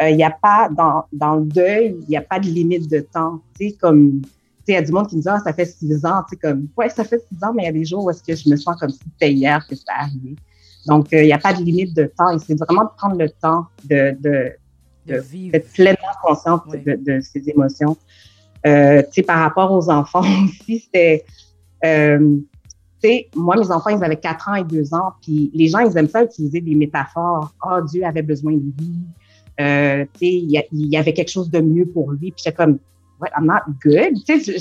Il 0.00 0.06
euh, 0.06 0.16
n'y 0.16 0.24
a 0.24 0.30
pas, 0.30 0.70
dans, 0.70 1.04
dans 1.12 1.36
le 1.36 1.44
deuil, 1.44 1.94
il 2.02 2.08
n'y 2.08 2.16
a 2.16 2.22
pas 2.22 2.40
de 2.40 2.46
limite 2.46 2.90
de 2.90 3.00
temps. 3.00 3.42
Tu 3.58 3.68
sais, 3.68 3.76
comme, 3.76 4.22
tu 4.22 4.28
sais, 4.28 4.72
il 4.72 4.74
y 4.74 4.78
a 4.78 4.82
du 4.82 4.92
monde 4.92 5.08
qui 5.08 5.16
me 5.16 5.20
dit, 5.20 5.28
ah, 5.28 5.40
ça 5.40 5.52
fait 5.52 5.66
six 5.66 6.06
ans. 6.06 6.22
Tu 6.22 6.30
sais, 6.30 6.36
comme, 6.36 6.68
ouais, 6.78 6.88
ça 6.88 7.04
fait 7.04 7.22
six 7.30 7.44
ans, 7.44 7.52
mais 7.54 7.64
il 7.64 7.66
y 7.66 7.68
a 7.68 7.72
des 7.72 7.84
jours 7.84 8.04
où 8.04 8.10
est-ce 8.10 8.22
que 8.22 8.34
je 8.34 8.48
me 8.48 8.56
sens 8.56 8.76
comme 8.80 8.90
si 8.90 9.00
c'était 9.12 9.32
hier 9.32 9.66
que 9.68 9.74
c'est 9.74 9.84
arrivé. 9.94 10.36
Donc, 10.86 11.12
euh, 11.12 11.20
il 11.20 11.26
n'y 11.26 11.32
a 11.34 11.38
pas 11.38 11.52
de 11.52 11.62
limite 11.62 11.94
de 11.94 12.10
temps 12.16 12.30
et 12.30 12.38
c'est 12.38 12.58
vraiment 12.58 12.84
de 12.84 12.90
prendre 12.96 13.18
le 13.18 13.28
temps 13.28 13.66
de, 13.84 14.16
de, 14.20 14.52
d'être 15.06 15.68
consciente 16.26 16.62
de, 16.68 16.96
de, 16.96 17.20
ses 17.20 17.48
émotions. 17.48 17.96
Euh, 18.66 19.02
tu 19.02 19.12
sais, 19.12 19.22
par 19.22 19.38
rapport 19.38 19.72
aux 19.72 19.90
enfants 19.90 20.20
aussi, 20.44 20.80
c'était... 20.80 21.24
Euh, 21.84 22.38
tu 23.02 23.08
sais, 23.08 23.28
moi, 23.34 23.56
mes 23.56 23.70
enfants, 23.70 23.90
ils 23.90 24.02
avaient 24.02 24.16
4 24.16 24.48
ans 24.48 24.54
et 24.54 24.64
2 24.64 24.94
ans, 24.94 25.12
puis 25.20 25.50
les 25.54 25.68
gens, 25.68 25.80
ils 25.80 25.96
aiment 25.98 26.08
ça 26.08 26.24
utiliser 26.24 26.60
des 26.60 26.74
métaphores. 26.74 27.52
«Oh, 27.66 27.80
Dieu 27.82 28.04
avait 28.04 28.22
besoin 28.22 28.52
de 28.52 28.58
lui. 28.58 28.96
Euh, 29.60 30.04
tu 30.14 30.18
sais, 30.20 30.32
il 30.32 30.50
y, 30.50 30.88
y, 30.88 30.96
avait 30.96 31.12
quelque 31.12 31.30
chose 31.30 31.50
de 31.50 31.60
mieux 31.60 31.86
pour 31.86 32.12
lui. 32.12 32.30
Puis 32.30 32.42
j'étais 32.44 32.56
comme, 32.56 32.78
what, 33.20 33.30
I'm 33.36 33.46
not 33.46 33.72
good. 33.82 34.14
Tu 34.26 34.40
sais, 34.40 34.58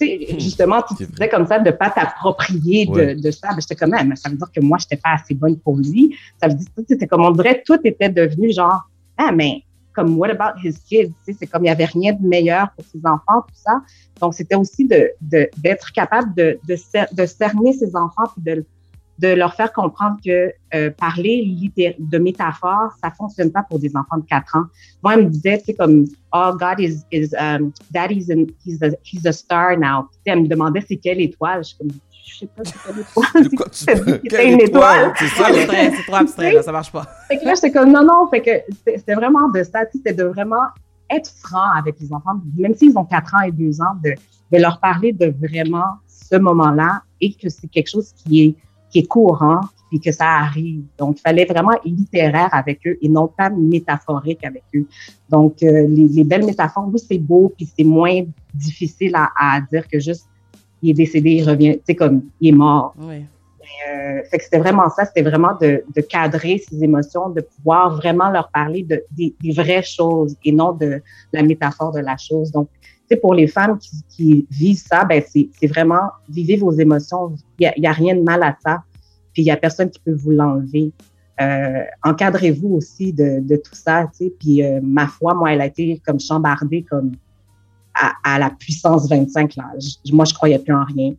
hmm. 0.00 0.38
justement, 0.38 0.82
tu 0.82 1.04
disais 1.04 1.28
comme 1.28 1.46
ça 1.46 1.58
de 1.58 1.70
pas 1.70 1.90
t'approprier 1.90 2.86
de, 2.86 3.20
de, 3.20 3.30
ça. 3.30 3.48
Ben, 3.48 3.60
j'étais 3.60 3.74
comme, 3.74 3.90
même, 3.90 4.14
ça 4.16 4.28
veut 4.28 4.36
dire 4.36 4.50
que 4.54 4.60
moi, 4.60 4.78
j'étais 4.78 4.96
pas 4.96 5.14
assez 5.14 5.34
bonne 5.34 5.58
pour 5.58 5.76
lui. 5.76 6.16
Ça 6.40 6.48
veut 6.48 6.54
dire, 6.54 6.66
c'était 6.88 7.06
comme, 7.06 7.24
on 7.24 7.30
dirait, 7.30 7.62
tout 7.64 7.78
était 7.84 8.08
devenu 8.08 8.52
genre, 8.52 8.88
ah, 9.16 9.32
mais 9.32 9.62
comme 9.98 10.16
what 10.16 10.30
about 10.30 10.60
his 10.62 10.78
kids? 10.88 11.12
C'est 11.24 11.46
comme 11.46 11.64
il 11.64 11.68
y 11.68 11.70
avait 11.70 11.86
rien 11.86 12.12
de 12.12 12.24
meilleur 12.24 12.70
pour 12.72 12.84
ses 12.84 13.04
enfants, 13.04 13.42
tout 13.48 13.54
ça. 13.54 13.82
Donc, 14.20 14.34
c'était 14.34 14.54
aussi 14.54 14.86
de 14.86 15.10
d'être 15.20 15.92
capable 15.92 16.34
de, 16.34 16.58
de, 16.68 16.76
de 17.14 17.26
cerner 17.26 17.72
ses 17.72 17.96
enfants 17.96 18.28
puis 18.34 18.42
de 18.44 18.64
de 19.18 19.28
leur 19.28 19.54
faire 19.54 19.72
comprendre 19.72 20.16
que 20.24 20.52
euh, 20.74 20.90
parler 20.90 21.44
de 21.98 22.18
métaphores, 22.18 22.92
ça 23.02 23.10
fonctionne 23.10 23.50
pas 23.50 23.64
pour 23.68 23.78
des 23.80 23.96
enfants 23.96 24.18
de 24.18 24.26
4 24.26 24.56
ans. 24.56 24.64
Moi, 25.02 25.14
elle 25.14 25.24
me 25.24 25.30
disait, 25.30 25.60
sais, 25.64 25.74
comme, 25.74 26.04
oh, 26.32 26.52
God 26.56 26.78
is, 26.78 27.04
is 27.10 27.34
um, 27.34 27.72
daddy's 27.90 28.30
he's, 28.64 28.80
a, 28.82 28.90
he's 29.02 29.26
a 29.26 29.32
star 29.32 29.76
now. 29.76 30.08
Tu 30.24 30.30
elle 30.30 30.42
me 30.42 30.46
demandait 30.46 30.84
c'est 30.86 30.96
quelle 30.96 31.20
étoile? 31.20 31.62
Je 32.28 32.38
sais 32.38 32.46
pas 32.46 32.62
c'est 32.64 33.94
quelle 34.28 34.28
étoile. 34.28 34.28
C'est 34.28 34.52
une 34.52 34.60
étoile? 34.60 35.12
C'est 35.18 35.28
ça, 35.28 35.46
c'est 35.96 36.02
trop 36.06 36.16
abstrait, 36.16 36.52
là, 36.52 36.62
ça 36.62 36.72
marche 36.72 36.92
pas. 36.92 37.06
Fait 37.28 37.38
que 37.38 37.44
là, 37.44 37.54
j'étais 37.54 37.72
comme, 37.72 37.92
non, 37.92 38.04
non, 38.04 38.28
fait 38.30 38.42
que 38.42 38.50
c'était 38.96 39.14
vraiment 39.14 39.48
de 39.48 39.62
ça, 39.62 39.80
c'était 39.92 40.12
de 40.12 40.24
vraiment 40.24 40.66
être 41.10 41.30
franc 41.42 41.70
avec 41.78 41.98
les 42.00 42.12
enfants, 42.12 42.38
même 42.56 42.74
s'ils 42.74 42.96
ont 42.98 43.04
4 43.04 43.34
ans 43.34 43.40
et 43.46 43.52
2 43.52 43.80
ans, 43.80 43.96
de, 44.04 44.10
de 44.52 44.62
leur 44.62 44.78
parler 44.78 45.12
de 45.12 45.34
vraiment 45.40 45.96
ce 46.06 46.36
moment-là 46.36 47.02
et 47.20 47.32
que 47.32 47.48
c'est 47.48 47.68
quelque 47.68 47.88
chose 47.88 48.12
qui 48.12 48.44
est 48.44 48.54
qui 48.90 49.00
est 49.00 49.06
courant, 49.06 49.60
puis 49.90 50.00
que 50.00 50.12
ça 50.12 50.26
arrive. 50.26 50.82
Donc, 50.98 51.18
il 51.18 51.20
fallait 51.20 51.44
vraiment 51.44 51.72
être 51.72 51.84
littéraire 51.84 52.48
avec 52.52 52.86
eux 52.86 52.98
et 53.00 53.08
non 53.08 53.28
pas 53.28 53.50
métaphorique 53.50 54.44
avec 54.44 54.64
eux. 54.74 54.86
Donc, 55.28 55.62
euh, 55.62 55.86
les, 55.88 56.08
les, 56.08 56.24
belles 56.24 56.44
métaphores, 56.44 56.88
oui, 56.92 56.98
c'est 56.98 57.18
beau, 57.18 57.52
puis 57.56 57.68
c'est 57.76 57.84
moins 57.84 58.22
difficile 58.54 59.14
à, 59.14 59.30
à, 59.36 59.60
dire 59.60 59.86
que 59.88 59.98
juste 59.98 60.26
il 60.82 60.90
est 60.90 60.94
décédé, 60.94 61.30
il 61.30 61.48
revient, 61.48 61.76
tu 61.78 61.82
sais, 61.86 61.94
comme 61.94 62.22
il 62.40 62.50
est 62.50 62.56
mort. 62.56 62.94
Oui. 62.98 63.24
Euh, 63.88 64.22
fait 64.30 64.38
que 64.38 64.44
c'était 64.44 64.58
vraiment 64.58 64.88
ça, 64.88 65.04
c'était 65.04 65.22
vraiment 65.22 65.54
de, 65.60 65.84
de, 65.94 66.00
cadrer 66.00 66.58
ses 66.58 66.82
émotions, 66.82 67.28
de 67.30 67.42
pouvoir 67.42 67.96
vraiment 67.96 68.30
leur 68.30 68.50
parler 68.50 68.82
de, 68.82 69.02
des, 69.10 69.34
des 69.40 69.52
vraies 69.52 69.82
choses 69.82 70.36
et 70.44 70.52
non 70.52 70.72
de 70.72 71.02
la 71.32 71.42
métaphore 71.42 71.92
de 71.92 72.00
la 72.00 72.16
chose. 72.16 72.50
Donc, 72.50 72.68
pour 73.16 73.34
les 73.34 73.46
femmes 73.46 73.78
qui, 73.78 74.02
qui 74.08 74.46
vivent 74.50 74.82
ça, 74.86 75.04
ben 75.04 75.22
c'est 75.26 75.66
vraiment 75.66 76.10
vivez 76.28 76.56
vos 76.56 76.72
émotions. 76.72 77.34
Il 77.58 77.72
n'y 77.78 77.86
a, 77.86 77.90
a, 77.90 77.92
rien 77.92 78.14
de 78.14 78.22
mal 78.22 78.42
à 78.42 78.56
ça. 78.62 78.82
Puis 79.32 79.42
il 79.42 79.46
y 79.46 79.50
a 79.50 79.56
personne 79.56 79.90
qui 79.90 80.00
peut 80.00 80.14
vous 80.14 80.30
l'enlever. 80.30 80.92
Euh, 81.40 81.84
encadrez-vous 82.02 82.74
aussi 82.74 83.12
de, 83.12 83.40
de, 83.40 83.56
tout 83.56 83.74
ça, 83.74 84.08
tu 84.12 84.24
sais. 84.24 84.34
Puis 84.38 84.62
euh, 84.62 84.80
ma 84.82 85.06
foi, 85.06 85.34
moi, 85.34 85.52
elle 85.52 85.60
a 85.60 85.66
été 85.66 86.02
comme 86.04 86.20
chambardée 86.20 86.82
comme 86.82 87.12
à, 87.98 88.12
à 88.24 88.38
la 88.38 88.50
puissance 88.50 89.08
25 89.08 89.56
là. 89.56 89.64
moi, 90.12 90.24
je 90.24 90.34
croyais 90.34 90.58
plus 90.58 90.74
en 90.74 90.84
rien. 90.84 91.14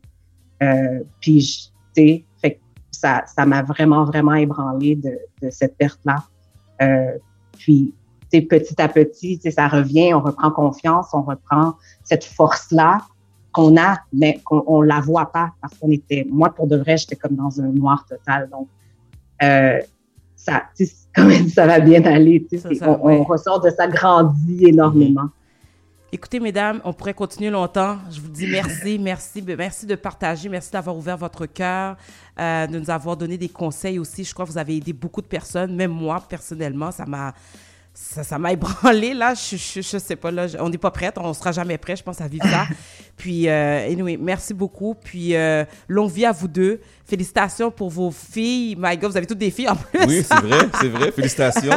Euh, 0.61 1.03
puis 1.19 1.71
tu 1.95 2.25
sais, 2.41 2.59
ça, 2.91 3.23
ça 3.33 3.45
m'a 3.45 3.61
vraiment, 3.61 4.03
vraiment 4.03 4.33
ébranlé 4.33 4.95
de, 4.95 5.17
de 5.41 5.49
cette 5.49 5.77
perte 5.77 5.99
là. 6.05 6.23
Euh, 6.81 7.17
puis 7.57 7.93
petit 8.29 8.81
à 8.81 8.87
petit, 8.87 9.39
ça 9.51 9.67
revient, 9.67 10.13
on 10.13 10.21
reprend 10.21 10.51
confiance, 10.51 11.07
on 11.13 11.23
reprend 11.23 11.75
cette 12.03 12.23
force-là 12.23 12.99
qu'on 13.51 13.77
a, 13.77 13.97
mais 14.13 14.39
qu'on 14.45 14.63
on 14.67 14.81
la 14.81 14.99
voit 14.99 15.31
pas 15.31 15.51
parce 15.61 15.73
qu'on 15.77 15.89
était, 15.91 16.27
moi 16.29 16.49
pour 16.49 16.67
de 16.67 16.77
vrai, 16.77 16.97
j'étais 16.97 17.15
comme 17.15 17.35
dans 17.35 17.59
un 17.59 17.69
noir 17.69 18.05
total. 18.07 18.49
Donc, 18.49 18.67
euh, 19.41 19.79
ça, 20.35 20.63
quand 21.15 21.25
même, 21.25 21.49
ça 21.49 21.65
va 21.65 21.79
bien 21.79 22.03
aller. 22.03 22.45
on, 22.81 23.23
ressort 23.23 23.61
de 23.61 23.69
ça 23.69 23.87
grandi 23.87 24.65
énormément. 24.65 25.29
Écoutez, 26.11 26.39
mesdames, 26.39 26.81
on 26.85 26.91
pourrait 26.91 27.13
continuer 27.13 27.51
longtemps. 27.51 27.99
Je 28.09 28.19
vous 28.19 28.29
dis 28.29 28.47
merci, 28.47 28.97
merci, 28.99 29.43
merci 29.43 29.85
de 29.85 29.93
partager, 29.93 30.49
merci 30.49 30.71
d'avoir 30.71 30.97
ouvert 30.97 31.17
votre 31.17 31.45
cœur, 31.45 31.97
euh, 32.39 32.65
de 32.65 32.79
nous 32.79 32.89
avoir 32.89 33.15
donné 33.15 33.37
des 33.37 33.49
conseils 33.49 33.99
aussi. 33.99 34.23
Je 34.23 34.33
crois 34.33 34.45
que 34.45 34.51
vous 34.51 34.57
avez 34.57 34.77
aidé 34.77 34.91
beaucoup 34.91 35.21
de 35.21 35.27
personnes, 35.27 35.75
même 35.75 35.91
moi 35.91 36.25
personnellement, 36.27 36.91
ça 36.91 37.05
m'a 37.05 37.35
ça, 38.01 38.23
ça 38.23 38.39
m'a 38.39 38.53
ébranlé, 38.53 39.13
là. 39.13 39.33
Je, 39.33 39.57
je, 39.57 39.81
je, 39.81 39.97
sais 39.97 40.15
pas, 40.15 40.31
là. 40.31 40.47
On 40.59 40.69
n'est 40.69 40.77
pas 40.77 40.89
prête. 40.89 41.15
On 41.17 41.33
sera 41.33 41.51
jamais 41.51 41.77
prêt, 41.77 41.97
je 41.97 42.01
pense, 42.01 42.21
à 42.21 42.27
vivre 42.27 42.45
ça. 42.45 42.65
Puis, 43.17 43.49
euh, 43.49 43.91
anyway, 43.91 44.17
merci 44.17 44.53
beaucoup. 44.53 44.95
Puis, 44.95 45.35
euh, 45.35 45.65
longue 45.87 46.09
vie 46.09 46.25
à 46.25 46.31
vous 46.31 46.47
deux. 46.47 46.79
Félicitations 47.05 47.69
pour 47.69 47.89
vos 47.89 48.09
filles. 48.09 48.75
My 48.79 48.97
God, 48.97 49.11
vous 49.11 49.17
avez 49.17 49.27
toutes 49.27 49.37
des 49.37 49.51
filles 49.51 49.69
en 49.69 49.75
plus. 49.75 49.99
Oui, 50.07 50.23
c'est 50.23 50.39
vrai, 50.39 50.67
c'est 50.79 50.87
vrai. 50.87 51.11
Félicitations. 51.15 51.73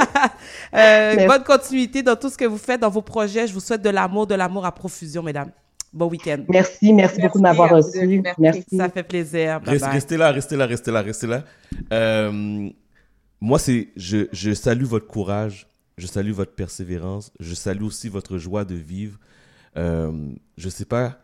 euh, 0.74 1.26
bonne 1.26 1.42
continuité 1.42 2.02
dans 2.02 2.16
tout 2.16 2.30
ce 2.30 2.38
que 2.38 2.44
vous 2.44 2.56
faites, 2.56 2.80
dans 2.80 2.90
vos 2.90 3.02
projets. 3.02 3.48
Je 3.48 3.52
vous 3.52 3.60
souhaite 3.60 3.82
de 3.82 3.90
l'amour, 3.90 4.26
de 4.26 4.36
l'amour 4.36 4.64
à 4.64 4.72
profusion, 4.72 5.22
mesdames. 5.22 5.50
Bon 5.92 6.06
week-end. 6.06 6.44
Merci, 6.48 6.92
merci, 6.92 7.20
beaucoup 7.20 7.38
de 7.38 7.42
m'avoir 7.42 7.68
reçu. 7.68 8.22
Merci. 8.38 8.64
Ça 8.74 8.88
fait 8.88 9.02
plaisir. 9.02 9.60
Restez 9.66 10.16
là, 10.16 10.30
restez 10.30 10.56
là, 10.56 10.66
restez 10.66 10.90
là, 10.92 11.02
restez 11.02 11.26
là. 11.26 11.42
Euh, 11.92 12.70
moi, 13.40 13.58
c'est, 13.58 13.88
je, 13.96 14.28
je 14.32 14.54
salue 14.54 14.84
votre 14.84 15.08
courage 15.08 15.66
je 15.98 16.06
salue 16.06 16.32
votre 16.32 16.54
persévérance. 16.54 17.32
Je 17.40 17.54
salue 17.54 17.82
aussi 17.82 18.08
votre 18.08 18.38
joie 18.38 18.64
de 18.64 18.74
vivre. 18.74 19.18
Euh, 19.76 20.32
je 20.56 20.68
sais 20.68 20.84
pas, 20.84 21.18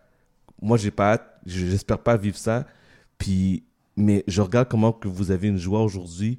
moi 0.61 0.77
j'ai 0.77 0.91
pas 0.91 1.13
hâte, 1.13 1.41
j'espère 1.47 1.99
pas 1.99 2.17
vivre 2.17 2.37
ça. 2.37 2.67
Puis, 3.19 3.65
mais 3.97 4.25
je 4.27 4.41
regarde 4.41 4.69
comment 4.69 4.93
que 4.93 5.09
vous 5.09 5.31
avez 5.31 5.49
une 5.49 5.59
joie 5.59 5.83
aujourd'hui. 5.83 6.39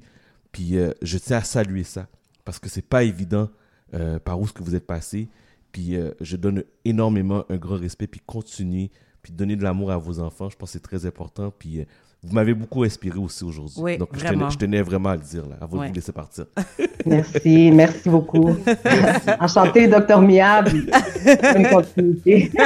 Puis 0.52 0.76
euh, 0.76 0.92
je 1.02 1.18
tiens 1.18 1.38
à 1.38 1.42
saluer 1.42 1.84
ça 1.84 2.08
parce 2.44 2.58
que 2.58 2.68
c'est 2.68 2.86
pas 2.86 3.04
évident 3.04 3.50
euh, 3.94 4.18
par 4.18 4.40
où 4.40 4.46
ce 4.46 4.52
que 4.52 4.62
vous 4.62 4.74
êtes 4.74 4.86
passé. 4.86 5.28
Puis 5.72 5.96
euh, 5.96 6.10
je 6.20 6.36
donne 6.36 6.64
énormément 6.84 7.44
un 7.48 7.56
grand 7.56 7.76
respect. 7.76 8.06
Puis 8.06 8.20
continuez, 8.24 8.90
puis 9.22 9.32
donner 9.32 9.56
de 9.56 9.62
l'amour 9.62 9.90
à 9.90 9.96
vos 9.96 10.20
enfants. 10.20 10.48
Je 10.50 10.56
pense 10.56 10.70
que 10.70 10.72
c'est 10.74 10.82
très 10.82 11.04
important. 11.06 11.52
Puis 11.56 11.86
vous 12.22 12.34
m'avez 12.34 12.52
beaucoup 12.54 12.82
inspiré 12.84 13.18
aussi 13.18 13.44
aujourd'hui. 13.44 13.74
Oui, 13.78 13.98
Donc, 13.98 14.10
je 14.14 14.24
tenais, 14.26 14.50
je 14.50 14.58
tenais 14.58 14.82
vraiment 14.82 15.08
à 15.10 15.16
le 15.16 15.22
dire, 15.22 15.46
là, 15.48 15.56
avant 15.60 15.82
de 15.82 15.88
vous 15.88 15.94
laisser 15.94 16.12
partir. 16.12 16.44
Merci, 17.06 17.70
merci 17.72 18.10
beaucoup. 18.10 18.54
Enchanté, 19.40 19.88
docteur 19.88 20.20
Miab. 20.20 20.68
Bonne 20.68 21.66
continuité. 21.70 22.52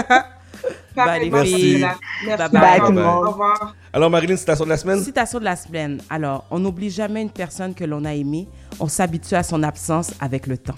Bye, 0.96 1.24
les 1.24 1.30
Merci. 1.30 1.54
filles. 1.54 1.86
Merci. 2.26 2.52
Bye 2.52 2.60
bye, 2.60 2.80
Au 2.80 2.86
tout 2.86 2.92
le 2.92 3.02
monde. 3.02 3.26
revoir. 3.28 3.74
Alors, 3.92 4.10
Marilyn, 4.10 4.36
citation 4.36 4.64
de 4.64 4.70
la 4.70 4.76
semaine? 4.76 5.00
Citation 5.02 5.38
de 5.40 5.44
la 5.44 5.56
semaine. 5.56 6.00
Alors, 6.08 6.44
on 6.50 6.58
n'oublie 6.58 6.90
jamais 6.90 7.22
une 7.22 7.30
personne 7.30 7.74
que 7.74 7.84
l'on 7.84 8.04
a 8.04 8.14
aimée. 8.14 8.48
On 8.80 8.86
s'habitue 8.88 9.34
à 9.34 9.42
son 9.42 9.62
absence 9.62 10.12
avec 10.20 10.46
le 10.46 10.56
temps. 10.58 10.74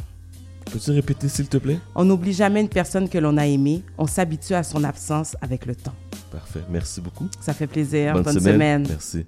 Peux-tu 0.72 0.90
répéter, 0.90 1.29
s'il 1.29 1.48
te 1.48 1.57
plaît? 1.59 1.79
On 1.94 2.05
n'oublie 2.05 2.33
jamais 2.33 2.61
une 2.61 2.68
personne 2.68 3.09
que 3.09 3.18
l'on 3.18 3.37
a 3.37 3.46
aimée. 3.46 3.83
On 3.98 4.07
s'habitue 4.07 4.55
à 4.55 4.62
son 4.62 4.85
absence 4.85 5.37
avec 5.40 5.64
le 5.64 5.74
temps. 5.74 5.94
Parfait. 6.31 6.61
Merci 6.68 7.00
beaucoup. 7.00 7.29
Ça 7.40 7.55
fait 7.55 7.66
plaisir. 7.66 8.12
Bonne, 8.14 8.24
Bonne, 8.24 8.35
semaine. 8.40 8.55
semaine. 8.55 8.87
Merci. 8.88 9.24